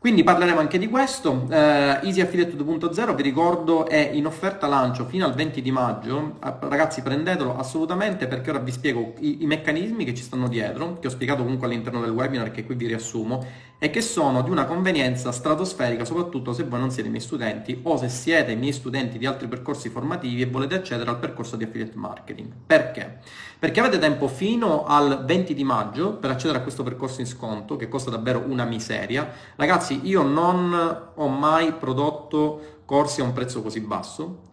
Quindi 0.04 0.22
parleremo 0.22 0.60
anche 0.60 0.76
di 0.76 0.86
questo. 0.90 1.46
Eh, 1.48 1.56
Easy 2.02 2.20
Affiliate 2.20 2.54
2.0, 2.54 3.14
vi 3.14 3.22
ricordo, 3.22 3.86
è 3.86 4.10
in 4.12 4.26
offerta 4.26 4.66
lancio 4.66 5.06
fino 5.06 5.24
al 5.24 5.32
20 5.32 5.62
di 5.62 5.70
maggio. 5.70 6.36
Eh, 6.44 6.52
ragazzi, 6.60 7.00
prendetelo 7.00 7.56
assolutamente 7.56 8.26
perché 8.26 8.50
ora 8.50 8.58
vi 8.58 8.70
spiego 8.70 9.14
i, 9.20 9.42
i, 9.42 9.46
meccanismi 9.46 10.04
che 10.04 10.12
ci 10.12 10.22
stanno 10.22 10.46
dietro, 10.48 10.98
che 10.98 11.06
ho 11.06 11.10
spiegato 11.10 11.42
comunque 11.42 11.68
all'interno 11.68 12.02
del 12.02 12.10
webinar 12.10 12.50
che 12.50 12.66
qui 12.66 12.74
vi 12.74 12.86
riassumo, 12.86 13.46
e 13.84 13.90
che 13.90 14.00
sono 14.00 14.40
di 14.40 14.48
una 14.48 14.64
convenienza 14.64 15.30
stratosferica, 15.30 16.06
soprattutto 16.06 16.54
se 16.54 16.62
voi 16.64 16.80
non 16.80 16.90
siete 16.90 17.10
miei 17.10 17.20
studenti 17.20 17.80
o 17.82 17.98
se 17.98 18.08
siete 18.08 18.54
miei 18.54 18.72
studenti 18.72 19.18
di 19.18 19.26
altri 19.26 19.46
percorsi 19.46 19.90
formativi 19.90 20.40
e 20.40 20.46
volete 20.46 20.76
accedere 20.76 21.10
al 21.10 21.18
percorso 21.18 21.56
di 21.56 21.64
affiliate 21.64 21.94
marketing. 21.94 22.50
Perché? 22.66 23.18
Perché 23.58 23.80
avete 23.80 23.98
tempo 23.98 24.26
fino 24.26 24.86
al 24.86 25.26
20 25.26 25.52
di 25.52 25.64
maggio 25.64 26.14
per 26.14 26.30
accedere 26.30 26.60
a 26.60 26.62
questo 26.62 26.82
percorso 26.82 27.20
in 27.20 27.26
sconto 27.26 27.76
che 27.76 27.88
costa 27.88 28.08
davvero 28.08 28.42
una 28.46 28.64
miseria. 28.64 29.30
Ragazzi, 29.54 30.00
io 30.04 30.22
non 30.22 31.10
ho 31.14 31.28
mai 31.28 31.74
prodotto 31.74 32.80
corsi 32.86 33.20
a 33.20 33.24
un 33.24 33.34
prezzo 33.34 33.60
così 33.60 33.80
basso. 33.80 34.52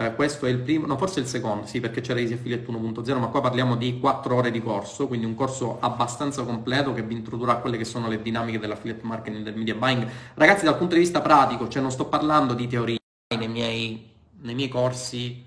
Eh, 0.00 0.14
questo 0.14 0.46
è 0.46 0.48
il 0.48 0.60
primo, 0.60 0.86
no 0.86 0.96
forse 0.96 1.20
il 1.20 1.26
secondo, 1.26 1.66
sì 1.66 1.78
perché 1.78 2.00
c'era 2.00 2.20
Easy 2.20 2.32
Affiliate 2.32 2.66
1.0, 2.66 3.18
ma 3.18 3.26
qua 3.26 3.42
parliamo 3.42 3.76
di 3.76 3.98
4 3.98 4.34
ore 4.34 4.50
di 4.50 4.62
corso, 4.62 5.06
quindi 5.06 5.26
un 5.26 5.34
corso 5.34 5.78
abbastanza 5.78 6.42
completo 6.42 6.94
che 6.94 7.02
vi 7.02 7.12
introdurrà 7.12 7.56
quelle 7.56 7.76
che 7.76 7.84
sono 7.84 8.08
le 8.08 8.22
dinamiche 8.22 8.58
dell'affiliate 8.58 9.04
marketing 9.04 9.40
e 9.40 9.42
del 9.42 9.58
media 9.58 9.74
buying. 9.74 10.08
Ragazzi 10.32 10.64
dal 10.64 10.78
punto 10.78 10.94
di 10.94 11.00
vista 11.00 11.20
pratico, 11.20 11.68
cioè 11.68 11.82
non 11.82 11.90
sto 11.90 12.06
parlando 12.06 12.54
di 12.54 12.66
teoria 12.66 12.96
nei 13.36 13.48
miei, 13.48 14.10
nei 14.40 14.54
miei 14.54 14.68
corsi, 14.68 15.44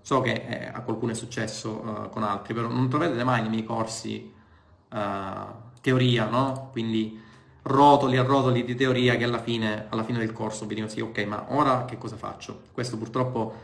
so 0.00 0.20
che 0.20 0.44
eh, 0.46 0.70
a 0.72 0.80
qualcuno 0.82 1.10
è 1.10 1.16
successo 1.16 1.70
uh, 1.70 2.10
con 2.10 2.22
altri, 2.22 2.54
però 2.54 2.68
non 2.68 2.88
troverete 2.88 3.24
mai 3.24 3.40
nei 3.40 3.50
miei 3.50 3.64
corsi 3.64 4.32
uh, 4.92 4.98
teoria, 5.80 6.28
no? 6.28 6.68
Quindi 6.70 7.20
rotoli 7.64 8.16
e 8.16 8.22
rotoli 8.22 8.64
di 8.64 8.74
teoria 8.74 9.16
che 9.16 9.24
alla 9.24 9.40
fine, 9.40 9.86
alla 9.88 10.04
fine 10.04 10.18
del 10.18 10.32
corso 10.32 10.66
vi 10.66 10.74
dicono 10.74 10.92
sì, 10.92 11.00
ok, 11.00 11.18
ma 11.24 11.46
ora 11.48 11.84
che 11.84 11.96
cosa 11.98 12.16
faccio? 12.16 12.62
Questo 12.72 12.98
purtroppo 12.98 13.54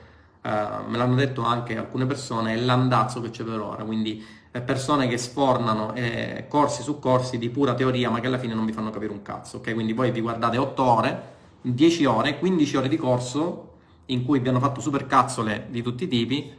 uh, 0.42 0.48
me 0.88 0.96
l'hanno 0.96 1.14
detto 1.14 1.42
anche 1.42 1.76
alcune 1.76 2.06
persone, 2.06 2.54
è 2.54 2.56
l'andazzo 2.56 3.20
che 3.20 3.30
c'è 3.30 3.44
per 3.44 3.60
ora, 3.60 3.84
quindi 3.84 4.24
eh, 4.52 4.60
persone 4.60 5.06
che 5.06 5.18
sfornano 5.18 5.94
eh, 5.94 6.46
corsi 6.48 6.82
su 6.82 6.98
corsi 6.98 7.38
di 7.38 7.50
pura 7.50 7.74
teoria 7.74 8.10
ma 8.10 8.20
che 8.20 8.26
alla 8.26 8.38
fine 8.38 8.54
non 8.54 8.64
vi 8.64 8.72
fanno 8.72 8.90
capire 8.90 9.12
un 9.12 9.22
cazzo, 9.22 9.58
ok? 9.58 9.74
Quindi 9.74 9.92
voi 9.92 10.10
vi 10.10 10.20
guardate 10.20 10.56
8 10.56 10.82
ore, 10.82 11.22
10 11.60 12.04
ore, 12.06 12.38
15 12.38 12.76
ore 12.76 12.88
di 12.88 12.96
corso 12.96 13.68
in 14.06 14.24
cui 14.24 14.40
vi 14.40 14.48
hanno 14.48 14.60
fatto 14.60 14.80
super 14.80 15.06
cazzole 15.06 15.66
di 15.68 15.82
tutti 15.82 16.04
i 16.04 16.08
tipi, 16.08 16.50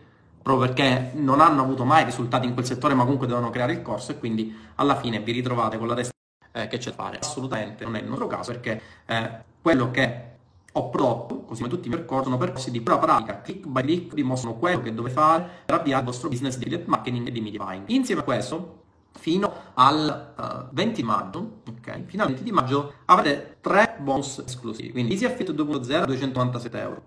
proprio 0.42 0.68
perché 0.68 1.12
non 1.16 1.42
hanno 1.42 1.62
avuto 1.62 1.86
mai 1.86 2.04
risultati 2.04 2.46
in 2.46 2.54
quel 2.54 2.66
settore 2.66 2.94
ma 2.94 3.04
comunque 3.04 3.28
devono 3.28 3.50
creare 3.50 3.74
il 3.74 3.82
corso 3.82 4.12
e 4.12 4.20
quindi 4.20 4.56
alla 4.76 4.96
fine 4.96 5.20
vi 5.20 5.32
ritrovate 5.32 5.78
con 5.78 5.88
la 5.88 5.96
testa 5.96 6.12
eh, 6.52 6.68
che 6.68 6.78
c'è 6.78 6.90
da 6.90 6.96
fare. 6.96 7.20
Assolutamente 7.20 7.84
non 7.84 7.96
è 7.96 8.00
il 8.00 8.08
nostro 8.08 8.28
caso 8.28 8.52
perché 8.52 8.82
eh, 9.06 9.44
quello 9.62 9.92
che 9.92 10.30
ho 10.74 10.90
prodotto, 10.90 11.42
così 11.42 11.62
come 11.62 11.74
tutti 11.74 11.88
i 11.88 11.92
percorsi, 11.92 12.26
sono 12.26 12.38
percorsi 12.38 12.72
di 12.72 12.82
pura 12.82 12.98
pratica, 12.98 13.42
click 13.42 13.68
by 13.68 13.82
click, 13.82 14.14
vi 14.14 14.24
mostrano 14.24 14.56
quello 14.56 14.82
che 14.82 14.94
dovete 14.94 15.16
fare 15.16 15.50
per 15.66 15.76
avviare 15.76 16.00
il 16.00 16.06
vostro 16.06 16.30
business 16.30 16.56
di 16.58 16.64
affiliate 16.64 16.90
marketing 16.90 17.28
e 17.28 17.32
di 17.32 17.42
media 17.42 17.64
buying. 17.64 17.90
Insieme 17.90 18.22
a 18.22 18.24
questo, 18.24 18.84
fino 19.12 19.54
al 19.74 20.34
uh, 20.38 20.42
eh, 20.42 20.68
20 20.72 21.04
maggio, 21.04 21.62
ok? 21.68 22.04
Fino 22.06 22.24
al 22.24 22.30
20 22.30 22.44
di 22.44 22.52
maggio 22.52 22.94
avrete 23.06 23.58
tre 23.60 23.98
bonus 24.00 24.44
esclusivi. 24.46 24.92
Quindi 24.92 25.12
Easy 25.12 25.26
Affit 25.26 25.52
2.0 25.52 26.06
297 26.06 26.80
euro. 26.80 27.02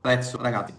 Prezzo, 0.00 0.36
ragazzi, 0.40 0.74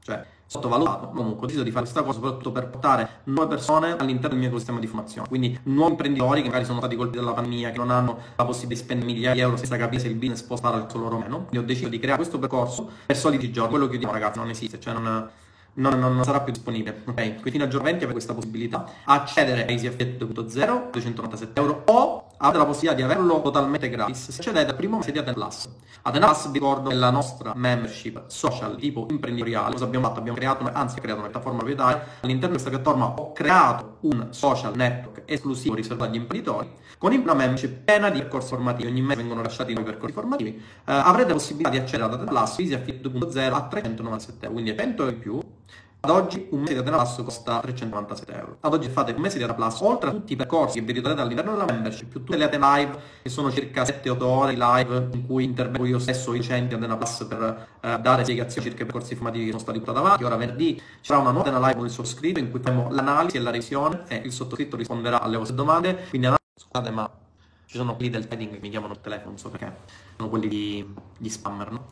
cioè 0.00 0.24
sottovalutato. 0.46 1.08
Comunque 1.08 1.42
ho 1.42 1.46
deciso 1.46 1.62
di 1.62 1.70
fare 1.70 1.82
questa 1.82 2.02
cosa 2.02 2.14
soprattutto 2.14 2.52
per 2.52 2.68
portare 2.68 3.20
nuove 3.24 3.48
persone 3.48 3.96
all'interno 3.96 4.28
del 4.30 4.38
mio 4.38 4.48
ecosistema 4.48 4.78
di 4.78 4.86
formazione. 4.86 5.28
Quindi 5.28 5.58
nuovi 5.64 5.90
imprenditori 5.90 6.40
che 6.40 6.46
magari 6.46 6.64
sono 6.64 6.78
stati 6.78 6.96
colpiti 6.96 7.18
dalla 7.18 7.34
pandemia, 7.34 7.70
che 7.70 7.78
non 7.78 7.90
hanno 7.90 8.18
la 8.36 8.44
possibilità 8.44 8.80
di 8.80 8.86
spendere 8.86 9.12
migliaia 9.12 9.34
di 9.34 9.40
euro 9.40 9.56
senza 9.56 9.76
capire 9.76 10.00
se 10.00 10.08
il 10.08 10.14
business 10.14 10.42
può 10.42 10.56
stare 10.56 10.76
al 10.76 10.86
loro 10.94 11.18
meno. 11.18 11.38
Quindi 11.38 11.58
ho 11.58 11.62
deciso 11.62 11.88
di 11.88 11.98
creare 11.98 12.16
questo 12.16 12.38
percorso 12.38 12.88
per 13.06 13.16
soliti 13.16 13.50
giorni. 13.50 13.70
Quello 13.70 13.86
che 13.86 13.94
io 13.94 13.98
dico 13.98 14.12
ragazzi 14.12 14.38
non 14.38 14.48
esiste, 14.48 14.80
cioè 14.80 14.94
non 14.94 15.28
non, 15.76 15.98
non, 15.98 16.14
non, 16.14 16.24
sarà 16.24 16.40
più 16.40 16.52
disponibile. 16.52 17.02
Ok, 17.04 17.14
quindi 17.14 17.50
fino 17.50 17.64
a 17.64 17.68
giorno 17.68 17.86
20 17.86 18.04
avete 18.04 18.12
questa 18.12 18.34
possibilità. 18.34 18.86
Accedere 19.04 19.66
a 19.66 19.70
Easy 19.70 19.86
Affiliate 19.86 20.24
2.0, 20.24 20.90
297 20.90 21.60
euro, 21.60 21.82
o 21.86 22.26
avete 22.38 22.58
la 22.58 22.66
possibilità 22.66 22.94
di 22.94 23.02
averlo 23.02 23.40
totalmente 23.40 23.88
gratis 23.88 24.30
se 24.30 24.40
accedete 24.40 24.70
al 24.70 24.76
primo 24.76 24.98
mese 24.98 25.12
di 25.12 25.18
Atena 25.18 25.34
Plus. 25.34 25.68
Vi 26.06 26.52
ricordo, 26.52 26.90
è 26.90 26.94
la 26.94 27.10
nostra 27.10 27.52
membership 27.54 28.26
social 28.28 28.76
tipo 28.76 29.06
imprenditoriale. 29.10 29.72
Cosa 29.72 29.84
abbiamo 29.84 30.06
fatto? 30.06 30.20
Abbiamo 30.20 30.38
creato, 30.38 30.70
anzi, 30.72 31.00
creato 31.00 31.20
una 31.20 31.28
piattaforma 31.28 31.58
proprietaria. 31.58 32.04
All'interno 32.20 32.56
di 32.56 32.62
questa 32.62 32.70
piattaforma 32.70 33.06
ho 33.06 33.32
creato 33.32 33.96
un 34.02 34.28
social 34.30 34.76
network 34.76 35.22
esclusivo 35.26 35.74
riservato 35.74 36.08
agli 36.08 36.16
imprenditori 36.16 36.70
con 36.98 37.12
una 37.12 37.34
membership 37.34 37.84
piena 37.84 38.08
di 38.10 38.20
percorsi 38.20 38.48
formativi. 38.48 38.88
Ogni 38.88 39.02
mese 39.02 39.20
vengono 39.20 39.42
lasciati 39.42 39.72
nuovi 39.72 39.90
percorsi 39.90 40.14
formativi. 40.14 40.50
Eh, 40.50 40.92
avrete 40.92 41.28
la 41.28 41.34
possibilità 41.34 41.70
di 41.70 41.78
accedere 41.78 42.04
ad 42.04 42.12
Atena 42.14 42.30
Plus, 42.30 42.58
Easy 42.58 42.74
Affiliate 42.74 43.08
2.0 43.08 43.52
a 43.52 43.62
397 43.62 44.44
euro, 44.44 44.52
quindi 44.52 44.76
100 44.76 45.02
euro 45.02 45.14
in 45.14 45.20
più 45.20 45.40
ad 46.06 46.10
oggi 46.10 46.46
un 46.50 46.60
mese 46.60 46.74
di 46.74 46.78
Atena 46.78 46.98
Plus 46.98 47.22
costa 47.24 47.58
397 47.58 48.32
euro. 48.32 48.56
Ad 48.60 48.72
oggi 48.72 48.88
fate 48.88 49.10
un 49.10 49.20
mese 49.20 49.38
di 49.38 49.44
Plus, 49.52 49.80
oltre 49.80 50.10
a 50.10 50.12
tutti 50.12 50.34
i 50.34 50.36
percorsi 50.36 50.78
che 50.78 50.84
vi 50.84 50.92
ritroverete 50.92 51.26
all'interno 51.26 51.50
della 51.52 51.64
membership, 51.64 52.08
più 52.08 52.20
tutte 52.22 52.36
le 52.36 52.44
Atena 52.44 52.76
Live, 52.76 52.98
che 53.22 53.28
sono 53.28 53.50
circa 53.50 53.82
7-8 53.82 54.22
ore 54.22 54.54
di 54.54 54.60
live 54.60 55.08
in 55.12 55.26
cui 55.26 55.42
intervengo 55.42 55.84
io 55.84 55.98
stesso 55.98 56.32
i 56.34 56.42
centri 56.42 56.68
di 56.68 56.74
Atena 56.84 56.96
Plus 56.96 57.26
per 57.28 57.68
eh, 57.80 57.98
dare 57.98 58.22
spiegazioni 58.22 58.68
circa 58.68 58.82
i 58.82 58.86
percorsi 58.86 59.14
formativi 59.14 59.46
che 59.46 59.50
sono 59.50 59.62
stati 59.62 59.78
portati 59.78 59.98
avanti. 59.98 60.24
Ora 60.24 60.36
venerdì 60.36 60.76
ci 60.76 60.82
sarà 61.02 61.18
una 61.18 61.30
nuova 61.32 61.48
Atena 61.48 61.66
Live 61.66 61.76
con 61.76 61.86
il 61.86 61.90
sottoscritto 61.90 62.38
in 62.38 62.50
cui 62.52 62.60
faremo 62.60 62.88
l'analisi 62.90 63.36
e 63.36 63.40
la 63.40 63.50
revisione 63.50 64.02
e 64.06 64.16
il 64.24 64.32
sottoscritto 64.32 64.76
risponderà 64.76 65.20
alle 65.20 65.36
vostre 65.36 65.56
domande. 65.56 66.06
Quindi 66.08 66.32
scusate 66.54 66.90
ma 66.90 67.10
ci 67.66 67.76
sono 67.78 67.96
quelli 67.96 68.10
del 68.10 68.28
trading 68.28 68.52
che 68.52 68.58
mi 68.60 68.70
chiamano 68.70 68.92
al 68.92 69.00
telefono, 69.00 69.30
non 69.30 69.38
so 69.38 69.48
perché, 69.48 69.74
sono 70.16 70.28
quelli 70.28 70.46
di, 70.46 70.94
di 71.18 71.28
spammer, 71.28 71.72
no? 71.72 71.86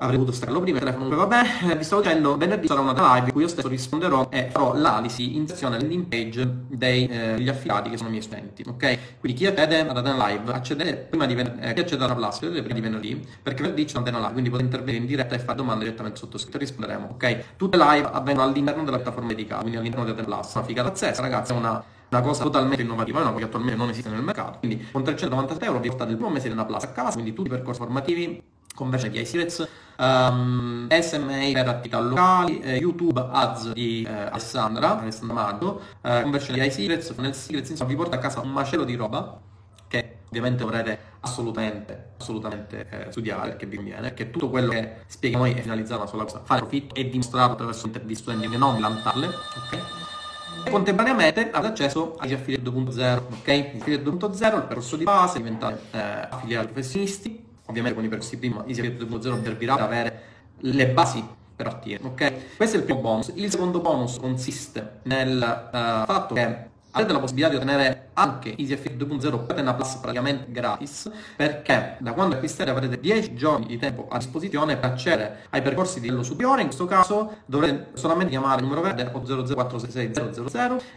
Avrei 0.00 0.16
dovuto 0.16 0.32
starlo 0.32 0.60
prima, 0.60 0.78
il 0.78 0.84
telefono 0.84 1.08
comunque 1.08 1.36
vabbè, 1.36 1.76
vi 1.76 1.84
stavo 1.84 2.02
dicendo, 2.02 2.36
venerdì 2.36 2.66
sarà 2.66 2.80
una 2.80 3.14
live 3.14 3.26
in 3.26 3.32
cui 3.32 3.42
io 3.42 3.48
stesso 3.48 3.68
risponderò 3.68 4.28
e 4.30 4.48
farò 4.50 4.74
l'analisi 4.74 5.36
in 5.36 5.46
sezione 5.46 5.78
landing 5.78 6.06
page 6.06 6.64
degli 6.68 7.10
eh, 7.10 7.48
affiliati 7.48 7.90
che 7.90 7.96
sono 7.96 8.08
miei 8.08 8.22
studenti, 8.22 8.64
ok? 8.66 8.98
Quindi 9.20 9.38
chi 9.38 9.46
accede 9.46 9.80
ad 9.80 9.96
Atena 9.96 10.26
Live, 10.26 10.52
accedete 10.52 10.94
prima 10.96 11.26
di 11.26 11.34
venerdì, 11.34 11.60
eh, 11.60 11.74
chi 11.74 11.80
accede 11.80 12.04
alla 12.04 12.26
accedete 12.26 12.62
prima 12.62 12.74
di 12.74 12.80
venerdì, 12.80 13.26
perché 13.42 13.62
venerdì 13.62 13.84
c'è 13.84 13.98
Atena 13.98 14.18
Live, 14.18 14.32
quindi 14.32 14.50
potete 14.50 14.68
intervenire 14.68 15.02
in 15.02 15.06
diretta 15.06 15.34
e 15.34 15.38
fare 15.38 15.56
domande 15.56 15.84
direttamente 15.84 16.18
sottoscritto 16.18 16.56
e 16.56 16.60
risponderemo, 16.60 17.08
ok? 17.12 17.56
Tutte 17.56 17.76
le 17.76 17.84
live 17.84 18.08
avvengono 18.10 18.48
all'interno 18.48 18.84
della 18.84 18.96
piattaforma 18.96 19.28
dedicata, 19.28 19.60
quindi 19.60 19.78
all'interno 19.78 20.04
di 20.06 20.12
Atena 20.12 20.36
Plus, 20.36 20.54
una 20.54 20.64
figata 20.64 20.88
pazzesca, 20.88 21.20
ragazzi, 21.20 21.52
è 21.52 21.56
una 21.56 21.84
una 22.10 22.22
cosa 22.22 22.42
totalmente 22.42 22.82
innovativa, 22.82 23.20
una 23.20 23.28
cosa 23.28 23.38
che 23.38 23.44
attualmente 23.44 23.78
non 23.78 23.88
esiste 23.90 24.08
nel 24.08 24.20
mercato. 24.20 24.58
Quindi 24.58 24.84
con 24.90 25.04
397 25.04 25.64
euro 25.64 25.78
vi 25.78 25.86
portate 25.86 26.10
il 26.10 26.16
primo 26.16 26.32
mese 26.32 26.48
di 26.48 26.54
una 26.54 26.64
Plus 26.64 26.82
a 26.82 26.88
casa, 26.88 27.12
quindi 27.12 27.32
tutti 27.32 27.46
i 27.46 27.50
percorsi 27.50 27.78
formativi 27.78 28.42
conversione 28.80 29.14
di 29.14 29.20
iSeries, 29.20 29.68
um, 29.98 30.88
SMA 30.88 31.50
per 31.52 31.68
attività 31.68 32.00
locali, 32.00 32.60
eh, 32.60 32.76
YouTube 32.76 33.22
Ads 33.30 33.72
di 33.72 34.06
eh, 34.08 34.10
Alessandra, 34.10 34.98
Alessandra 34.98 35.34
Maggio, 35.34 35.82
eh, 36.00 36.22
conversione 36.22 36.60
di 36.60 36.66
iSeries, 36.66 37.12
Funnel 37.12 37.34
Secrets, 37.34 37.68
insomma 37.68 37.90
vi 37.90 37.96
porta 37.96 38.16
a 38.16 38.18
casa 38.18 38.40
un 38.40 38.50
macello 38.50 38.84
di 38.84 38.94
roba 38.94 39.38
che 39.86 40.18
ovviamente 40.28 40.62
dovrete 40.62 40.98
assolutamente, 41.20 42.12
assolutamente 42.18 42.86
eh, 42.88 43.10
studiare 43.10 43.50
perché 43.50 43.66
vi 43.66 43.76
conviene, 43.76 44.00
perché 44.00 44.30
tutto 44.30 44.48
quello 44.48 44.70
che 44.70 45.02
spieghiamo 45.06 45.44
noi 45.44 45.54
è 45.54 45.60
finalizzato 45.60 46.00
a 46.00 46.02
una 46.02 46.10
sola 46.10 46.24
cosa, 46.24 46.40
fare 46.42 46.60
profitto 46.60 46.94
e 46.94 47.08
dimostrarlo 47.08 47.52
attraverso 47.52 47.86
interviste 47.86 48.30
studenti, 48.30 48.56
non 48.56 48.76
plantarle, 48.76 49.26
ok? 49.26 49.78
E 50.64 50.70
contemporaneamente 50.70 51.50
avete 51.50 51.72
accesso 51.72 52.16
agli 52.18 52.32
affiliate 52.32 52.70
2.0, 52.70 53.16
ok? 53.16 53.72
Affiliate 53.80 54.04
2.0, 54.04 54.56
il 54.56 54.62
percorso 54.62 54.96
di 54.96 55.04
base, 55.04 55.38
diventate 55.38 55.80
eh, 55.90 55.98
affiliati 55.98 56.66
professionisti, 56.66 57.49
ovviamente 57.70 57.96
con 57.96 58.04
i 58.04 58.08
percorsi 58.08 58.36
prima 58.36 58.64
Easy 58.66 58.82
2.0 58.82 59.42
servirà 59.42 59.74
per 59.76 59.84
avere 59.84 60.22
le 60.58 60.88
basi 60.88 61.24
per 61.56 61.66
partire, 61.66 62.00
ok? 62.02 62.56
Questo 62.56 62.76
è 62.76 62.78
il 62.78 62.84
primo 62.84 63.00
bonus. 63.00 63.32
Il 63.34 63.50
secondo 63.50 63.80
bonus 63.80 64.18
consiste 64.18 65.00
nel 65.02 65.36
uh, 65.36 65.76
fatto 66.06 66.34
che 66.34 66.68
avete 66.90 67.12
la 67.12 67.18
possibilità 67.18 67.50
di 67.50 67.56
ottenere 67.56 68.09
anche 68.20 68.54
EasyFit 68.56 69.02
2.0 69.02 69.46
per 69.46 69.58
una 69.60 69.74
Plus 69.74 69.94
praticamente 69.94 70.52
gratis 70.52 71.10
perché 71.36 71.96
da 72.00 72.12
quando 72.12 72.34
acquistate 72.34 72.70
avrete 72.70 73.00
10 73.00 73.34
giorni 73.34 73.66
di 73.66 73.78
tempo 73.78 74.06
a 74.10 74.18
disposizione 74.18 74.76
per 74.76 74.90
accedere 74.90 75.46
ai 75.50 75.62
percorsi 75.62 76.00
di 76.00 76.06
livello 76.06 76.22
superiore. 76.22 76.60
In 76.60 76.66
questo 76.66 76.84
caso 76.84 77.38
dovrete 77.46 77.90
solamente 77.94 78.30
chiamare 78.30 78.60
il 78.60 78.64
numero 78.64 78.82
verde 78.82 79.10
o 79.12 79.20
00466 79.20 80.12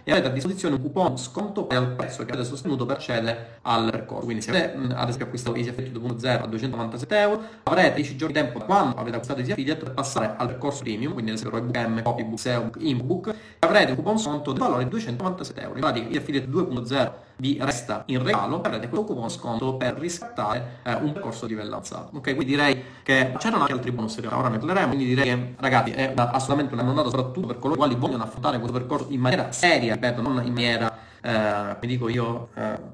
e 0.04 0.12
avete 0.12 0.28
a 0.28 0.32
disposizione 0.32 0.76
un 0.76 0.82
coupon 0.82 1.18
sconto 1.18 1.66
per 1.66 1.82
il 1.82 1.88
prezzo 1.90 2.26
che 2.26 2.32
avete 2.34 2.48
sostenuto 2.48 2.86
per 2.86 2.98
accedere 2.98 3.60
al 3.62 3.90
percorso. 3.90 4.26
Quindi 4.26 4.42
se 4.42 4.50
avete 4.50 4.94
ad 4.94 5.08
esempio 5.08 5.26
acquistato 5.26 5.56
EasyFit 5.56 5.98
2.0 5.98 6.42
a 6.42 6.48
297 6.48 7.18
euro 7.18 7.42
avrete 7.64 7.96
10 7.96 8.16
giorni 8.18 8.34
di 8.34 8.40
tempo 8.42 8.60
da 8.60 8.66
quando 8.66 8.96
avete 8.98 9.16
acquistato 9.16 9.40
Easy 9.40 9.52
Affiliate 9.52 9.84
per 9.84 9.94
passare 9.94 10.34
al 10.38 10.48
percorso 10.48 10.84
premium 10.84 11.14
quindi 11.14 11.32
ad 11.32 11.38
esempio 11.38 11.60
ebook 11.60 11.78
M, 11.78 12.02
copybook, 12.02 12.40
SEObook, 12.40 12.78
inbook 12.80 13.36
avrete 13.60 13.92
un 13.92 13.96
coupon 13.96 14.20
sconto 14.20 14.52
di 14.52 14.60
valore 14.60 14.84
di 14.84 14.90
297 14.90 15.62
euro. 15.62 15.76
Infatti 15.76 16.00
Easy 16.02 16.18
Affiliate 16.18 16.48
2.0 16.48 17.12
vi 17.38 17.58
resta 17.60 18.04
in 18.08 18.23
regalo 18.23 18.62
avrete 18.62 18.88
questo 18.88 19.06
coupon 19.06 19.30
sconto 19.30 19.76
per 19.76 19.95
riscattare 19.95 20.80
eh, 20.84 20.93
un 20.93 21.12
percorso 21.13 21.45
di 21.45 21.54
livello 21.56 21.76
alzato. 21.76 22.15
Ok, 22.15 22.36
quindi 22.36 22.45
direi 22.45 22.84
che 23.04 23.34
c'erano 23.38 23.62
anche 23.62 23.73
altri 23.73 23.91
bonus 23.91 24.15
che 24.15 24.28
ora 24.28 24.49
ne 24.49 24.58
parleremo, 24.58 24.88
quindi 24.88 25.06
direi 25.06 25.26
che 25.26 25.56
ragazzi 25.58 25.91
è 25.91 26.12
una, 26.12 26.32
assolutamente 26.32 26.73
una 26.73 26.84
annunziata 26.84 27.10
soprattutto 27.10 27.47
per 27.47 27.60
coloro 27.60 27.73
i 27.73 27.78
quali 27.78 27.95
vogliono 27.95 28.23
affrontare 28.23 28.60
questo 28.60 28.78
percorso 28.78 29.08
in 29.10 29.19
maniera 29.19 29.52
seria, 29.52 29.93
ripeto, 29.95 30.21
non 30.21 30.41
in 30.45 30.54
maniera, 30.54 30.97
eh, 31.21 31.78
mi 31.82 31.88
dico 31.88 32.08
io, 32.08 32.49
eh, 32.56 32.93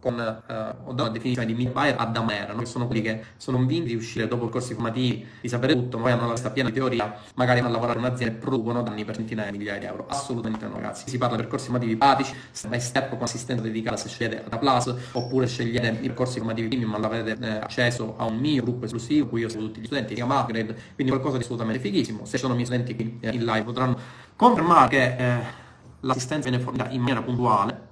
con, 0.00 0.18
eh, 0.18 0.52
ho 0.84 0.92
dato 0.92 1.04
la 1.04 1.08
definizione 1.10 1.46
di 1.46 1.54
mid 1.54 1.70
buyer 1.70 1.94
a 1.98 2.06
damera, 2.06 2.52
no? 2.54 2.60
che 2.60 2.66
sono 2.66 2.86
quelli 2.86 3.02
che 3.02 3.22
sono 3.36 3.58
convinti 3.58 3.90
di 3.90 3.94
uscire 3.94 4.26
dopo 4.26 4.46
i 4.46 4.48
corsi 4.48 4.72
formativi, 4.72 5.26
di 5.40 5.48
sapere 5.48 5.74
tutto, 5.74 5.98
ma 5.98 6.04
poi 6.04 6.12
hanno 6.12 6.26
la 6.26 6.32
testa 6.32 6.50
piena 6.50 6.70
di 6.70 6.74
teoria, 6.74 7.14
magari 7.34 7.60
vanno 7.60 7.72
a 7.72 7.76
lavorare 7.76 7.98
in 7.98 8.04
un'azienda 8.06 8.34
e 8.34 8.38
producono 8.38 8.82
danni 8.82 9.04
per 9.04 9.16
centinaia 9.16 9.50
di 9.50 9.58
migliaia 9.58 9.78
di 9.78 9.84
euro. 9.84 10.06
Assolutamente 10.08 10.66
no, 10.66 10.74
ragazzi. 10.74 11.08
Si 11.08 11.18
parla 11.18 11.36
per 11.36 11.46
corsi 11.46 11.66
formativi 11.66 11.96
pratici, 11.96 12.34
step 12.50 12.70
by 12.70 12.80
step, 12.80 13.08
con 13.10 13.22
assistenza 13.22 13.62
dedicata 13.62 13.96
se 13.96 14.08
scegliete 14.08 14.48
da 14.48 14.58
Plus, 14.58 14.94
oppure 15.12 15.46
scegliete 15.46 15.98
i 16.00 16.14
corsi 16.14 16.38
formativi 16.38 16.68
premium, 16.68 16.90
ma 16.90 16.96
avete 16.96 17.36
eh, 17.38 17.48
accesso 17.58 18.14
a 18.16 18.24
un 18.24 18.38
mio 18.38 18.62
gruppo 18.62 18.86
esclusivo, 18.86 19.26
cui 19.26 19.42
io 19.42 19.48
seguo 19.50 19.66
tutti 19.66 19.80
gli 19.80 19.84
studenti, 19.84 20.08
si 20.10 20.14
chiama 20.14 20.40
Upgrade, 20.40 20.76
quindi 20.94 21.12
qualcosa 21.12 21.36
di 21.36 21.42
assolutamente 21.42 21.80
fighissimo. 21.80 22.24
Se 22.24 22.38
sono 22.38 22.52
i 22.54 22.56
miei 22.56 22.66
studenti 22.66 22.94
qui 22.94 23.18
eh, 23.20 23.30
in 23.30 23.44
live 23.44 23.64
potranno 23.64 23.98
confermare 24.34 24.88
che 24.88 25.16
eh, 25.16 25.38
l'assistenza 26.00 26.48
viene 26.48 26.62
fornita 26.62 26.88
in 26.88 27.00
maniera 27.00 27.20
puntuale 27.20 27.88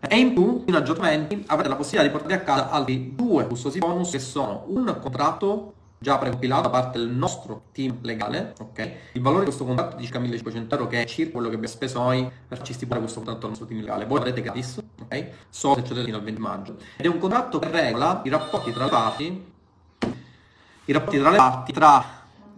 e 0.00 0.18
in 0.18 0.32
più, 0.32 0.64
in 0.66 0.74
aggiornamenti, 0.74 1.44
avrete 1.46 1.68
la 1.68 1.76
possibilità 1.76 2.10
di 2.10 2.16
portare 2.16 2.40
a 2.40 2.44
casa 2.44 2.70
altri 2.70 3.14
due 3.14 3.46
gustosi 3.46 3.78
bonus 3.78 4.10
che 4.10 4.18
sono 4.18 4.64
un 4.68 4.98
contratto 5.00 5.74
già 6.02 6.16
precompilato 6.16 6.62
da 6.62 6.70
parte 6.70 6.98
del 6.98 7.10
nostro 7.10 7.64
team 7.72 7.98
legale, 8.00 8.54
ok? 8.58 8.92
Il 9.12 9.20
valore 9.20 9.40
di 9.40 9.46
questo 9.46 9.66
contratto 9.66 9.96
è 9.96 9.98
di 9.98 10.04
circa 10.04 10.18
1500 10.18 10.74
euro, 10.74 10.86
che 10.86 11.02
è 11.02 11.04
circa 11.04 11.32
quello 11.32 11.48
che 11.48 11.56
abbiamo 11.56 11.74
speso 11.74 11.98
noi 11.98 12.22
per 12.22 12.56
farci 12.56 12.72
stipulare 12.72 13.02
questo 13.02 13.20
contratto 13.20 13.44
al 13.44 13.50
nostro 13.50 13.68
team 13.68 13.80
legale. 13.80 14.06
Voi 14.06 14.18
avrete 14.18 14.40
gratis, 14.40 14.82
ok? 15.02 15.28
Solo 15.50 15.74
se 15.74 15.80
accedete 15.80 16.06
fino 16.06 16.16
al 16.16 16.22
20 16.22 16.40
maggio. 16.40 16.76
Ed 16.96 17.04
è 17.04 17.08
un 17.08 17.18
contratto 17.18 17.58
che 17.58 17.70
regola 17.70 18.22
i 18.24 18.30
rapporti 18.30 18.72
tra 18.72 18.84
le 18.84 18.90
parti, 18.90 19.52
i 20.86 20.92
rapporti 20.92 21.18
tra 21.18 21.30
le 21.30 21.36
parti, 21.36 21.72
tra 21.72 22.04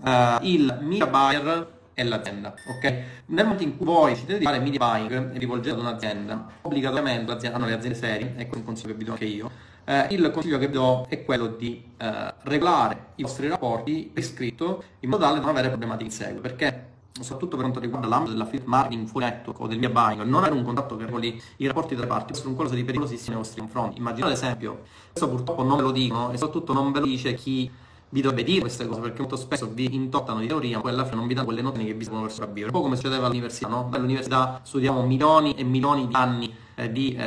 uh, 0.01 0.39
il 0.43 0.79
media 0.81 1.07
buyer 1.09 1.72
e 1.95 2.05
l'azienda, 2.05 2.55
ok? 2.67 2.85
Nel 3.27 3.45
momento 3.45 3.63
in 3.63 3.77
cui 3.77 3.87
voi 3.87 4.13
decidete 4.13 4.39
di 4.39 4.45
fare 4.45 4.59
media 4.61 4.79
buying 4.79 5.35
e 5.35 5.39
rivolgete 5.39 5.75
ad 5.75 5.81
un'azienda, 5.81 6.47
obbligatoriamente 6.63 7.33
l'azienda, 7.33 7.57
hanno 7.59 7.67
le 7.67 7.75
aziende 7.75 7.99
serie, 7.99 8.35
ecco 8.37 8.57
un 8.57 8.65
consiglio 8.65 8.93
che 8.93 8.99
vi 8.99 9.05
do 9.05 9.13
anche 9.13 9.25
io, 9.25 9.51
eh, 9.85 10.07
il 10.11 10.31
consiglio 10.31 10.59
che 10.59 10.67
vi 10.69 10.75
do 10.75 11.07
è 11.09 11.25
quello 11.25 11.49
di 11.49 11.85
eh, 11.97 12.35
regolare 12.43 13.07
i 13.17 13.23
vostri 13.23 13.49
rapporti 13.49 14.11
per 14.13 14.23
iscritto 14.23 14.85
in 15.01 15.11
modo 15.11 15.23
tale 15.23 15.35
da 15.35 15.41
non 15.41 15.51
avere 15.51 15.69
problematiche 15.69 16.09
in 16.09 16.15
seguito, 16.15 16.41
perché 16.41 16.91
soprattutto 17.21 17.57
per 17.57 17.61
quanto 17.61 17.81
riguarda 17.81 18.09
l'ambito 18.09 18.33
dell'affiliate 18.33 18.69
marketing 18.69 19.07
full 19.07 19.21
network 19.21 19.61
o 19.61 19.67
del 19.67 19.79
media 19.79 19.91
buying, 19.91 20.23
non 20.23 20.41
avere 20.41 20.55
un 20.55 20.65
contatto 20.65 20.97
che 20.97 21.05
regoli 21.05 21.41
i 21.57 21.67
rapporti 21.67 21.95
tra 21.95 22.05
le 22.05 22.09
parti 22.09 22.33
è 22.33 22.37
un 22.47 22.55
qualcosa 22.55 22.75
di 22.75 22.85
pericolosissimo 22.85 23.35
nei 23.35 23.43
vostri 23.43 23.61
confronti. 23.61 23.99
Immaginate 23.99 24.33
ad 24.33 24.39
esempio, 24.39 24.83
questo 25.11 25.29
purtroppo 25.29 25.63
non 25.63 25.77
ve 25.77 25.83
lo 25.83 25.91
dicono 25.91 26.33
e 26.33 26.39
soprattutto 26.39 26.73
non 26.73 26.91
ve 26.91 27.01
lo 27.01 27.07
dice 27.07 27.35
chi 27.35 27.71
vi 28.13 28.21
dovrebbe 28.21 28.45
dire 28.45 28.61
queste 28.61 28.87
cose 28.87 29.01
perché 29.01 29.21
molto 29.21 29.37
spesso 29.37 29.71
vi 29.73 29.95
intottano 29.95 30.41
di 30.41 30.47
teoria 30.47 30.77
ma 30.77 30.83
poi 30.83 30.93
alla 30.93 31.05
fine 31.05 31.17
non 31.17 31.27
vi 31.27 31.35
danno 31.35 31.47
quelle 31.47 31.63
note 31.63 31.83
che 31.83 31.95
vi 31.95 32.05
servono 32.05 32.25
per 32.25 32.33
sopravvivere 32.33 32.67
un 32.67 32.73
po' 32.73 32.83
come 32.83 32.97
succedeva 32.97 33.25
all'università 33.27 33.69
no? 33.69 33.89
all'università 33.91 34.61
studiamo 34.63 35.03
milioni 35.07 35.55
e 35.55 35.65
milioni 35.65 36.07
di 36.07 36.15
anni 36.15 36.55
eh, 36.75 36.93
di 36.93 37.15
eh, 37.15 37.25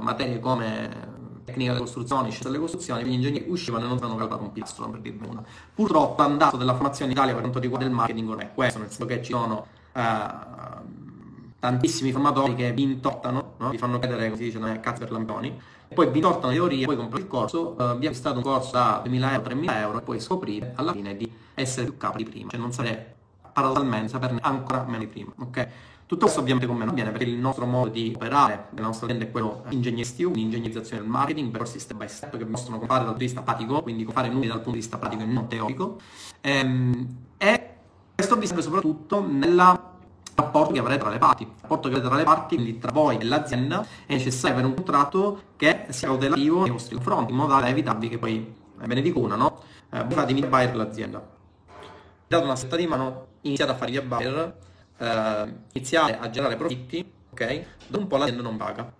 materie 0.00 0.40
come 0.40 1.20
tecnica 1.44 1.72
delle 1.72 1.84
costruzioni, 1.84 2.30
scienza 2.30 2.48
delle 2.48 2.60
costruzioni, 2.60 3.04
gli 3.04 3.12
ingegneri 3.12 3.44
uscivano 3.48 3.84
e 3.84 3.88
non 3.88 3.96
avevano 3.96 4.16
calcolato 4.16 4.46
un 4.46 4.52
pistolo 4.52 4.90
per 4.90 5.00
dirne 5.00 5.26
una. 5.26 5.42
Purtroppo 5.74 6.22
l'andato 6.22 6.56
della 6.56 6.72
formazione 6.72 7.10
in 7.10 7.16
Italia 7.16 7.32
per 7.32 7.42
quanto 7.42 7.58
riguarda 7.58 7.86
il 7.86 7.92
marketing 7.92 8.28
non 8.28 8.40
è 8.40 8.52
questo, 8.54 8.78
nel 8.78 8.88
senso 8.88 9.06
che 9.06 9.22
ci 9.22 9.32
sono 9.32 9.66
eh, 9.92 10.00
tantissimi 11.62 12.10
formatori 12.10 12.56
che 12.56 12.72
vi 12.72 12.82
intottano, 12.82 13.54
no? 13.56 13.70
vi 13.70 13.78
fanno 13.78 14.00
credere, 14.00 14.24
come 14.24 14.36
si 14.36 14.42
dice, 14.42 14.58
non 14.58 14.70
è 14.70 14.80
cazzo 14.80 14.98
per 14.98 15.12
lampioni, 15.12 15.56
poi 15.94 16.10
vi 16.10 16.18
portano 16.18 16.52
teorie, 16.52 16.86
poi 16.86 16.96
comprate 16.96 17.22
il 17.22 17.28
corso, 17.28 17.76
uh, 17.78 17.96
vi 17.98 18.06
acquistate 18.06 18.36
un 18.38 18.42
corso 18.42 18.72
da 18.72 19.00
2.000 19.06 19.32
euro, 19.32 19.48
3.000 19.48 19.76
euro 19.76 19.98
e 19.98 20.02
poi 20.02 20.20
scoprite 20.20 20.72
alla 20.74 20.90
fine 20.90 21.16
di 21.16 21.32
essere 21.54 21.86
più 21.86 21.96
capo 21.96 22.16
di 22.16 22.24
prima, 22.24 22.50
cioè 22.50 22.58
non 22.58 22.72
sapere 22.72 23.14
paradossalmente 23.52 24.08
saperne 24.08 24.40
ancora 24.42 24.82
meno 24.82 24.98
di 24.98 25.06
prima, 25.06 25.32
ok? 25.38 25.68
Tutto 26.04 26.24
questo 26.24 26.40
ovviamente 26.40 26.66
con 26.66 26.76
me 26.76 26.84
non 26.84 26.94
viene 26.94 27.12
perché 27.12 27.26
il 27.26 27.38
nostro 27.38 27.64
modo 27.64 27.90
di 27.90 28.10
operare 28.12 28.66
della 28.70 28.88
nostra 28.88 29.06
azienda 29.06 29.26
è 29.26 29.30
quello 29.30 29.62
ingegneristico, 29.68 30.30
un'ingegnerizzazione 30.30 31.00
del 31.00 31.08
marketing, 31.08 31.52
percorsi 31.52 31.78
step 31.78 31.96
by 31.96 32.08
step 32.08 32.36
che 32.38 32.44
possono 32.44 32.78
fare 32.80 33.04
dal 33.04 33.04
punto 33.04 33.18
di 33.18 33.24
vista 33.26 33.42
pratico, 33.42 33.82
quindi 33.82 34.04
fare 34.10 34.28
numeri 34.28 34.48
dal 34.48 34.56
punto 34.56 34.72
di 34.72 34.78
vista 34.78 34.98
pratico 34.98 35.22
e 35.22 35.26
non 35.26 35.46
teorico. 35.46 36.00
Ehm, 36.40 37.16
e 37.38 37.74
questo 38.16 38.36
vi 38.36 38.46
serve 38.46 38.62
soprattutto 38.62 39.24
nella 39.24 39.91
rapporto 40.34 40.72
che 40.72 40.78
avrete 40.78 41.00
tra 41.00 41.10
le 41.10 41.18
parti. 41.18 41.42
Il 41.42 41.50
rapporto 41.60 41.88
che 41.88 41.94
avrete 41.94 42.08
tra 42.08 42.16
le 42.16 42.24
parti, 42.24 42.54
quindi 42.54 42.78
tra 42.78 42.92
voi 42.92 43.18
e 43.18 43.24
l'azienda, 43.24 43.86
è 44.06 44.12
necessario 44.12 44.56
avere 44.56 44.68
un 44.68 44.74
contratto 44.74 45.42
che 45.56 45.86
sia 45.90 46.08
cautelativo 46.08 46.62
nei 46.62 46.70
vostri 46.70 46.94
confronti, 46.94 47.32
in 47.32 47.38
modo 47.38 47.54
da 47.54 47.68
evitarvi 47.68 48.08
che 48.08 48.18
poi, 48.18 48.54
ve 48.76 48.94
ne 48.94 49.02
dico 49.02 49.18
una, 49.20 49.36
no? 49.36 49.60
Eh, 49.90 50.04
voi 50.04 50.14
fate 50.14 50.32
media 50.32 50.48
buyer 50.48 50.74
l'azienda. 50.74 51.30
Date 52.26 52.44
una 52.44 52.56
setta 52.56 52.76
di 52.76 52.86
mano, 52.86 53.26
iniziate 53.42 53.72
a 53.72 53.74
fare 53.74 53.90
media 53.90 54.08
buyer, 54.08 54.58
eh, 54.96 55.54
iniziate 55.72 56.18
a 56.18 56.30
generare 56.30 56.56
profitti, 56.56 57.12
ok? 57.30 57.64
Dopo 57.86 58.02
un 58.02 58.08
po' 58.08 58.16
l'azienda 58.16 58.42
non 58.42 58.56
paga. 58.56 58.92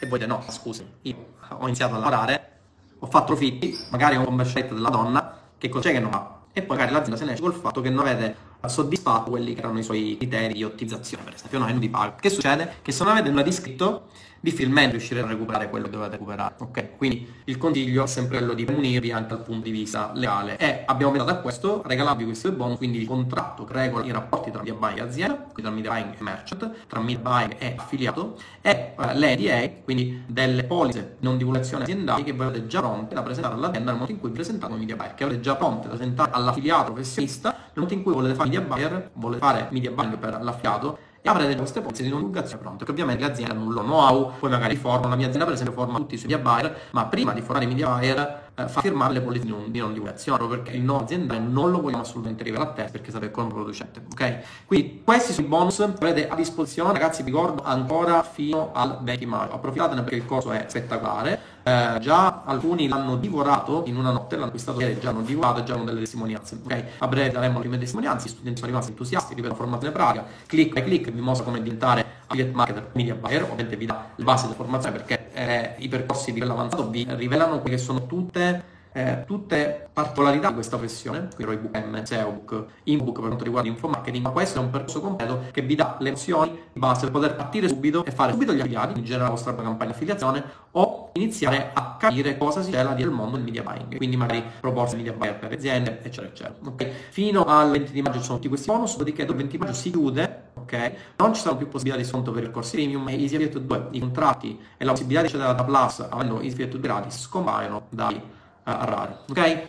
E 0.00 0.06
voi 0.06 0.18
dite 0.18 0.30
no, 0.30 0.42
scusi, 0.48 0.86
io 1.02 1.16
ho 1.48 1.64
iniziato 1.66 1.94
a 1.94 1.98
lavorare, 1.98 2.50
ho 2.98 3.06
fatto 3.06 3.26
profitti, 3.26 3.76
magari 3.90 4.16
ho 4.16 4.20
un 4.20 4.26
conversion 4.26 4.68
della 4.68 4.90
donna, 4.90 5.38
che 5.56 5.68
cos'è 5.68 5.92
che 5.92 6.00
non 6.00 6.10
fa? 6.10 6.40
E 6.52 6.62
poi 6.62 6.76
magari 6.76 6.92
l'azienda 6.92 7.16
se 7.16 7.24
ne 7.24 7.32
esce 7.32 7.42
col 7.42 7.54
fatto 7.54 7.80
che 7.80 7.90
non 7.90 8.06
avete 8.06 8.36
soddisfatto 8.68 9.30
quelli 9.30 9.54
che 9.54 9.60
erano 9.60 9.78
i 9.78 9.82
suoi 9.82 10.16
criteri 10.18 10.54
di 10.54 10.64
ottimizzazione, 10.64 11.24
per 11.24 11.34
esempio, 11.34 11.58
no, 11.58 11.66
non 11.66 11.78
vi 11.78 11.88
paga. 11.88 12.16
Che 12.16 12.30
succede? 12.30 12.74
Che 12.82 12.92
se 12.92 13.04
non 13.04 13.12
avete 13.12 13.28
nulla 13.28 13.42
di 13.42 13.52
scritto, 13.52 14.08
difficilmente 14.44 14.90
riuscirete 14.92 15.26
a 15.26 15.30
recuperare 15.30 15.70
quello 15.70 15.86
che 15.86 15.92
dovete 15.92 16.10
recuperare. 16.12 16.54
Ok? 16.58 16.96
Quindi 16.98 17.26
il 17.44 17.56
consiglio 17.56 18.04
è 18.04 18.06
sempre 18.06 18.38
quello 18.38 18.52
di 18.52 18.66
munirvi 18.66 19.10
anche 19.10 19.28
dal 19.28 19.42
punto 19.42 19.64
di 19.64 19.70
vista 19.70 20.12
legale. 20.14 20.58
E 20.58 20.82
abbiamo 20.84 21.12
pensato 21.12 21.32
a 21.32 21.40
questo, 21.40 21.82
regalarvi 21.84 22.24
questi 22.24 22.48
due 22.48 22.56
bonus, 22.56 22.76
quindi 22.76 23.00
il 23.00 23.06
contratto 23.06 23.64
che 23.64 23.72
regola 23.72 24.04
i 24.04 24.12
rapporti 24.12 24.50
tra 24.50 24.60
media 24.60 24.74
buying 24.74 24.98
e 24.98 25.02
azienda, 25.02 25.34
quindi 25.34 25.62
tra 25.62 25.70
media 25.70 25.90
buying 25.90 26.12
e 26.12 26.22
merchant, 26.22 26.70
tra 26.86 27.00
media 27.00 27.18
buying 27.18 27.54
e 27.58 27.74
affiliato, 27.76 28.38
e 28.60 28.92
uh, 28.96 29.02
le 29.14 29.32
EDA, 29.32 29.72
quindi 29.82 30.22
delle 30.26 30.64
polizze 30.64 31.16
non 31.20 31.38
divulgazione 31.38 31.84
aziendali 31.84 32.22
che 32.22 32.32
avete 32.32 32.66
già 32.66 32.80
pronte 32.80 33.14
da 33.14 33.22
presentare 33.22 33.54
all'azienda 33.54 33.90
nel 33.90 34.00
momento 34.00 34.12
in 34.12 34.20
cui 34.20 34.30
presentate 34.30 34.72
un 34.74 34.78
media 34.78 34.96
buyer, 34.96 35.14
che 35.14 35.24
avete 35.24 35.40
già 35.40 35.56
pronte 35.56 35.88
da 35.88 35.94
presentare 35.94 36.30
all'affiliato 36.32 36.92
professionista 36.92 37.48
nel 37.50 37.70
momento 37.76 37.94
in 37.94 38.02
cui 38.02 38.12
volete 38.12 38.34
fare 38.34 38.50
media 38.50 38.60
buyer, 38.60 39.10
volete 39.14 39.40
fare 39.40 39.68
media 39.70 39.90
buying 39.90 40.18
per 40.18 40.42
l'affiliato 40.42 40.98
e 41.26 41.30
avrete 41.30 41.56
queste 41.56 41.80
pozze 41.80 42.02
di 42.02 42.10
divulgazione 42.10 42.60
pronte, 42.60 42.84
che 42.84 42.90
ovviamente 42.90 43.24
le 43.24 43.30
aziende 43.30 43.54
hanno 43.54 43.64
un 43.64 43.72
loro 43.72 43.86
know-how, 43.86 44.32
poi 44.38 44.50
magari 44.50 44.76
formano, 44.76 45.08
la 45.08 45.16
mia 45.16 45.24
azienda 45.28 45.46
per 45.46 45.54
esempio 45.54 45.74
forma 45.74 45.96
tutti 45.96 46.16
i 46.16 46.18
suoi 46.18 46.30
media 46.30 46.44
buyer, 46.44 46.80
ma 46.90 47.06
prima 47.06 47.32
di 47.32 47.40
formare 47.40 47.64
i 47.64 47.68
media 47.68 47.88
buyer 47.88 48.50
eh, 48.54 48.68
fa 48.68 48.82
firmare 48.82 49.14
le 49.14 49.22
polizze 49.22 49.46
di 49.46 49.50
non, 49.50 49.70
di 49.70 49.78
non 49.78 49.94
divulgazione, 49.94 50.46
perché 50.46 50.72
il 50.72 50.82
no 50.82 51.00
aziendale 51.00 51.40
non 51.40 51.70
lo 51.70 51.80
vogliamo 51.80 52.02
assolutamente 52.02 52.44
rivelare 52.44 52.68
a 52.68 52.72
te 52.74 52.88
perché 52.92 53.10
sapete 53.10 53.32
come 53.32 53.48
producente, 53.48 54.02
ok? 54.12 54.38
Quindi 54.66 55.00
questi 55.02 55.32
sono 55.32 55.46
i 55.46 55.48
bonus 55.48 55.76
che 55.76 56.04
avete 56.04 56.28
a 56.28 56.34
disposizione, 56.34 56.92
ragazzi 56.92 57.22
vi 57.22 57.30
ricordo 57.30 57.62
ancora 57.62 58.22
fino 58.22 58.72
al 58.74 58.98
20 59.00 59.24
maggio, 59.24 59.54
approfittatene 59.54 60.02
perché 60.02 60.16
il 60.16 60.26
costo 60.26 60.50
è 60.50 60.66
spettacolare, 60.68 61.40
eh, 61.64 61.98
già 62.00 62.42
alcuni 62.44 62.88
l'hanno 62.88 63.16
divorato 63.16 63.84
in 63.86 63.96
una 63.96 64.10
notte, 64.10 64.36
l'hanno 64.36 64.48
acquistato 64.48 64.80
ieri, 64.80 65.00
già 65.00 65.08
hanno 65.08 65.22
divorato 65.22 65.60
e 65.60 65.64
già 65.64 65.74
hanno 65.74 65.84
delle 65.84 66.00
testimonianze, 66.00 66.60
ok? 66.62 66.84
A 66.98 67.08
breve 67.08 67.30
daremo 67.30 67.54
le 67.54 67.60
prime 67.60 67.78
testimonianze, 67.78 68.26
gli 68.26 68.30
studenti 68.30 68.58
sono 68.58 68.70
rimasti 68.70 68.90
entusiasti, 68.90 69.34
ripeto, 69.34 69.54
formazione 69.54 69.92
pratica, 69.92 70.26
click 70.46 70.74
by 70.74 70.84
click 70.84 71.10
vi 71.10 71.20
mostra 71.20 71.44
come 71.44 71.62
diventare 71.62 72.04
affiliate 72.26 72.54
marketer, 72.54 72.90
media 72.92 73.14
buyer, 73.14 73.42
ovviamente 73.42 73.76
vi 73.76 73.86
dà 73.86 74.10
le 74.14 74.24
basi 74.24 74.44
della 74.44 74.56
formazione 74.56 74.96
perché 74.96 75.32
eh, 75.32 75.74
i 75.78 75.88
percorsi 75.88 76.26
di 76.26 76.34
livello 76.34 76.52
avanzato 76.52 76.90
vi 76.90 77.06
rivelano 77.10 77.60
quelle 77.60 77.76
che 77.76 77.82
sono 77.82 78.06
tutte 78.06 78.72
eh, 78.94 79.24
tutte 79.26 79.88
particolarità 79.92 80.48
di 80.48 80.54
questa 80.54 80.76
professione, 80.76 81.28
quindi 81.34 81.54
ebook 81.54 81.84
M, 81.84 82.02
SEObook, 82.04 82.64
inbook 82.84 83.18
per 83.18 83.26
quanto 83.26 83.44
riguarda 83.44 83.68
info 83.68 83.88
marketing, 83.88 84.24
ma 84.24 84.30
questo 84.30 84.60
è 84.60 84.62
un 84.62 84.70
percorso 84.70 85.00
completo 85.00 85.46
che 85.50 85.62
vi 85.62 85.74
dà 85.74 85.96
le 85.98 86.10
opzioni 86.10 86.52
di 86.72 86.78
base 86.78 87.00
per 87.02 87.10
poter 87.10 87.34
partire 87.34 87.68
subito 87.68 88.04
e 88.04 88.12
fare 88.12 88.32
subito 88.32 88.52
gli 88.52 88.60
affiliati, 88.60 88.98
in 88.98 89.04
generale 89.04 89.24
la 89.24 89.34
vostra 89.34 89.54
campagna 89.54 89.90
di 89.90 89.96
affiliazione, 89.96 90.44
o 90.72 91.10
iniziare 91.14 91.70
a 91.74 91.96
capire 91.98 92.38
cosa 92.38 92.62
si 92.62 92.70
cela 92.70 92.92
del 92.92 93.10
mondo 93.10 93.36
del 93.36 93.44
media 93.44 93.62
buying, 93.62 93.96
quindi 93.96 94.16
magari 94.16 94.44
proporsi 94.60 94.94
media 94.94 95.12
buyer 95.12 95.38
per 95.38 95.52
aziende, 95.52 95.98
eccetera, 96.00 96.28
eccetera. 96.28 96.54
Okay. 96.64 96.92
Fino 97.10 97.44
al 97.44 97.72
20 97.72 97.90
di 97.90 98.00
maggio 98.00 98.22
sono 98.22 98.36
tutti 98.36 98.48
questi 98.48 98.70
bonus, 98.70 98.92
dopodiché 98.92 99.24
dopo 99.24 99.32
il 99.32 99.48
20 99.48 99.56
di 99.56 99.62
maggio 99.62 99.76
si 99.76 99.90
chiude, 99.90 100.42
ok? 100.54 100.92
Non 101.16 101.34
ci 101.34 101.40
saranno 101.40 101.58
più 101.58 101.68
possibilità 101.68 102.00
di 102.00 102.08
sconto 102.08 102.30
per 102.30 102.44
il 102.44 102.52
corso 102.52 102.76
premium, 102.76 103.08
e 103.08 103.14
Easy 103.14 103.34
Affiliate 103.34 103.64
2, 103.64 103.88
i 103.90 103.98
contratti 103.98 104.60
e 104.76 104.84
la 104.84 104.92
possibilità 104.92 105.20
di 105.22 105.26
accedere 105.26 105.54
da 105.54 105.64
Plus 105.64 106.06
avendo 106.08 106.34
Easy 106.36 106.48
Affiliate 106.48 106.78
2 106.78 106.80
gratis 106.80 107.20
scompaiono 107.20 107.86
dai 107.90 108.20
a 108.64 108.84
rare. 108.84 109.18
Ok? 109.28 109.68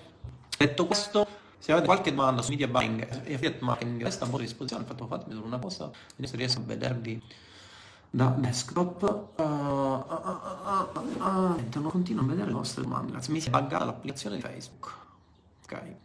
Detto 0.57 0.85
questo, 0.85 1.27
se 1.59 1.71
avete 1.71 1.87
qualche 1.87 2.13
domanda 2.13 2.41
su 2.41 2.51
media 2.51 2.67
buying 2.67 3.01
e 3.23 3.33
affiliate 3.33 3.63
marketing, 3.63 4.03
resta 4.03 4.25
a 4.25 4.27
vostra 4.27 4.45
disposizione. 4.45 4.85
Fatto 4.85 5.07
fatemi 5.07 5.33
solo 5.33 5.45
una 5.45 5.59
cosa, 5.59 5.89
vediamo 6.15 6.27
se 6.27 6.35
riesco 6.37 6.59
a 6.59 6.63
vedervi 6.63 7.21
da 8.09 8.27
desktop. 8.37 9.31
Uh, 9.35 9.43
uh, 9.43 11.23
uh, 11.23 11.79
non 11.79 11.89
continuo 11.89 12.23
a 12.23 12.27
vedere 12.27 12.47
le 12.47 12.53
vostre 12.53 12.83
domande. 12.83 13.11
Ragazzi, 13.11 13.31
mi 13.31 13.41
si 13.41 13.49
è 13.49 13.51
buggata 13.51 13.83
l'applicazione 13.83 14.37
di 14.37 14.41
Facebook. 14.41 14.93
Ok. 15.63 15.95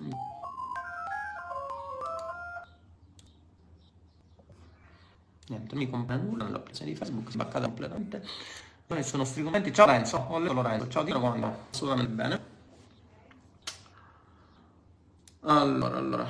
Mm. 0.00 0.33
Niente, 5.46 5.74
mi 5.76 5.90
compra 5.90 6.16
nulla 6.16 6.44
nella 6.44 6.62
di 6.84 6.94
Facebook, 6.94 7.30
sbaccata 7.30 7.66
completamente. 7.66 8.24
Non 8.86 9.02
sono 9.02 9.22
nostri 9.24 9.42
commenti. 9.42 9.72
Ciao 9.74 9.86
Renzo, 9.86 10.16
ho 10.16 10.38
letto 10.38 10.54
Lorenzo, 10.54 10.88
ciao 10.88 11.02
Dino 11.02 11.20
come 11.20 11.34
andava? 11.34 11.58
Assolutamente 11.70 12.12
bene. 12.12 12.52
Allora, 15.40 15.96
allora. 15.98 16.26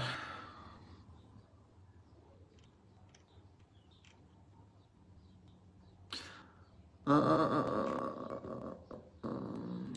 Uh, 7.05 7.13
uh, 7.13 8.77
uh, 9.21 9.91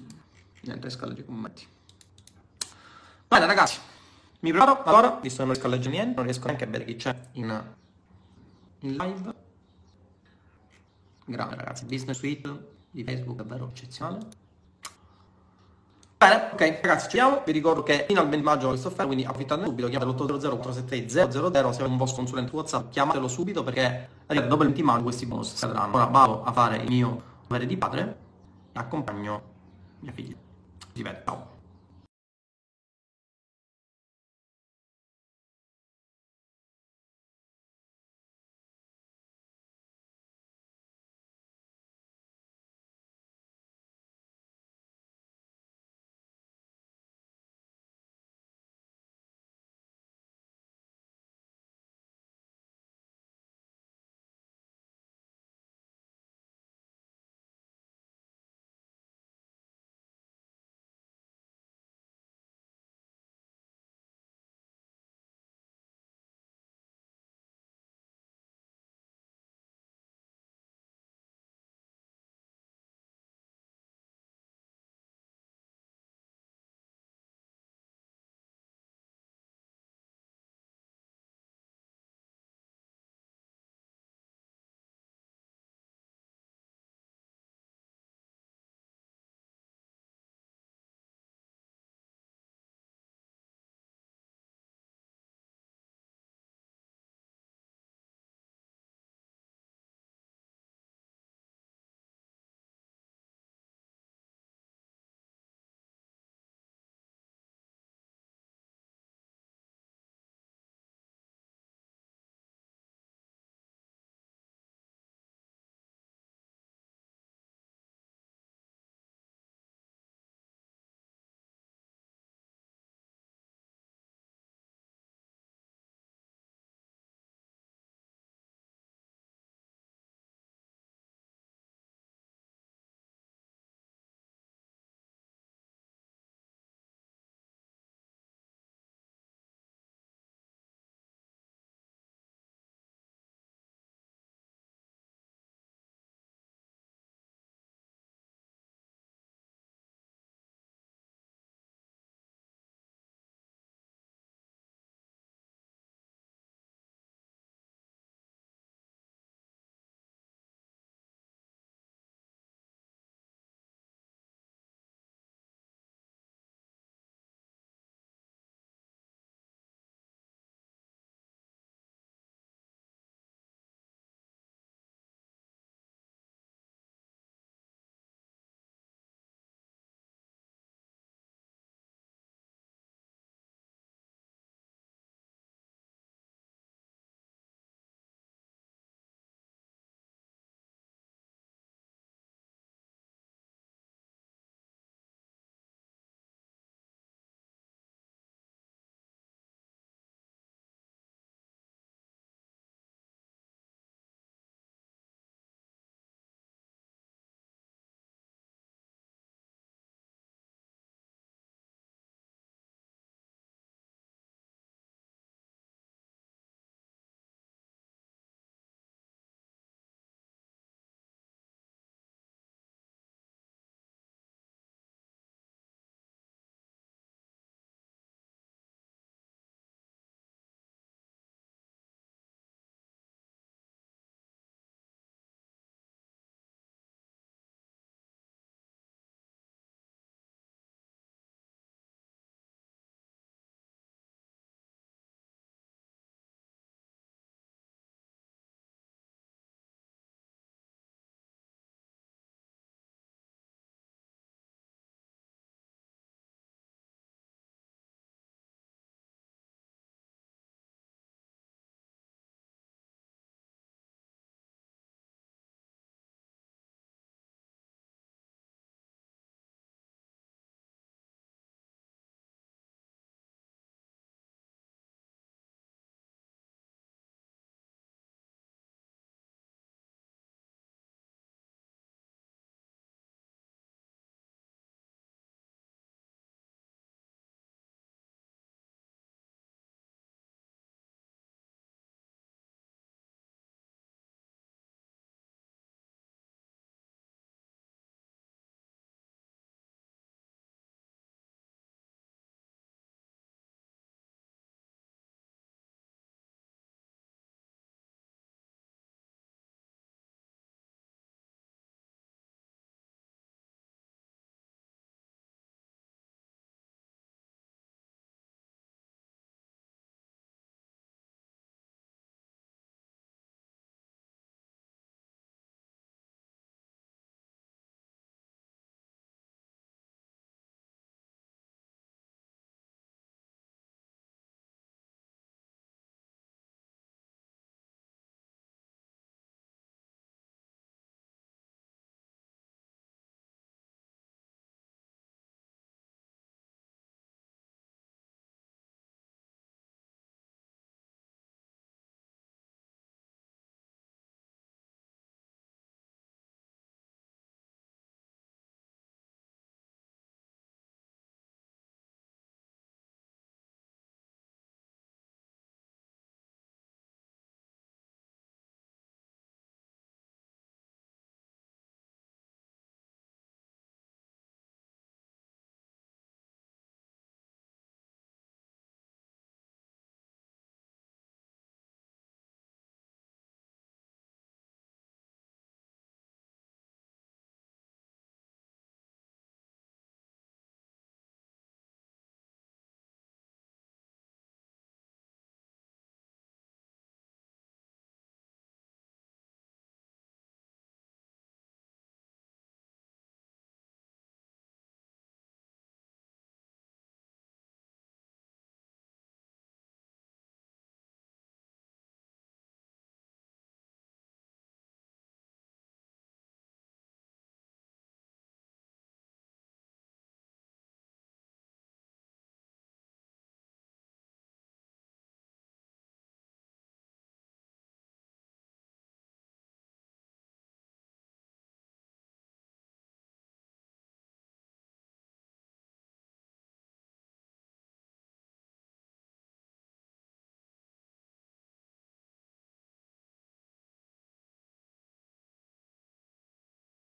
niente, 0.61 0.89
scalleggi 0.91 1.25
commenti. 1.25 1.67
Bene 3.27 3.45
ragazzi, 3.47 3.79
mi 4.41 4.51
provo, 4.51 4.83
allora, 4.83 5.17
visto 5.21 5.37
che 5.37 5.43
non 5.45 5.53
riesco 5.53 5.67
a 5.67 5.69
leggere 5.69 5.95
niente, 5.95 6.15
non 6.15 6.25
riesco 6.25 6.45
neanche 6.45 6.63
a 6.65 6.67
vedere 6.67 6.85
chi 6.85 6.95
c'è 6.97 7.19
in 7.33 7.75
in 8.79 8.95
live. 8.95 9.33
Grave 11.25 11.55
ragazzi, 11.55 11.85
business 11.85 12.17
suite 12.17 12.75
di 12.91 13.03
Facebook 13.03 13.39
è 13.39 13.43
davvero 13.43 13.67
eccezionale. 13.67 14.45
Bene, 16.17 16.49
ok 16.51 16.79
ragazzi 16.81 17.09
ci 17.09 17.17
vediamo, 17.17 17.43
vi 17.45 17.51
ricordo 17.51 17.83
che 17.83 18.05
fino 18.07 18.21
al 18.21 18.27
20 18.27 18.43
maggio 18.43 18.69
questo 18.69 18.87
offerta, 18.87 19.05
quindi 19.05 19.23
approfittate 19.23 19.65
subito, 19.65 19.87
chiamate 19.87 20.11
l'800 20.11 20.57
476 20.57 21.31
000 21.31 21.71
se 21.73 21.83
è 21.83 21.85
un 21.85 21.97
vostro 21.97 22.23
consulente 22.23 22.55
WhatsApp, 22.55 22.89
chiamatelo 22.89 23.27
subito 23.27 23.63
perché 23.63 24.09
dopo 24.25 24.63
il 24.63 24.69
20 24.69 24.81
maggio 24.81 25.03
questi 25.03 25.27
bonus 25.27 25.53
cadranno. 25.59 25.95
Ora 25.95 26.05
vado 26.05 26.43
a 26.43 26.51
fare 26.51 26.77
il 26.77 26.89
mio 26.89 27.21
dovere 27.47 27.67
di 27.67 27.77
padre 27.77 28.17
e 28.71 28.79
accompagno 28.79 29.41
mia 29.99 30.11
figlia. 30.11 30.35
Ci 30.93 31.03
vede, 31.03 31.21
ciao. 31.23 31.56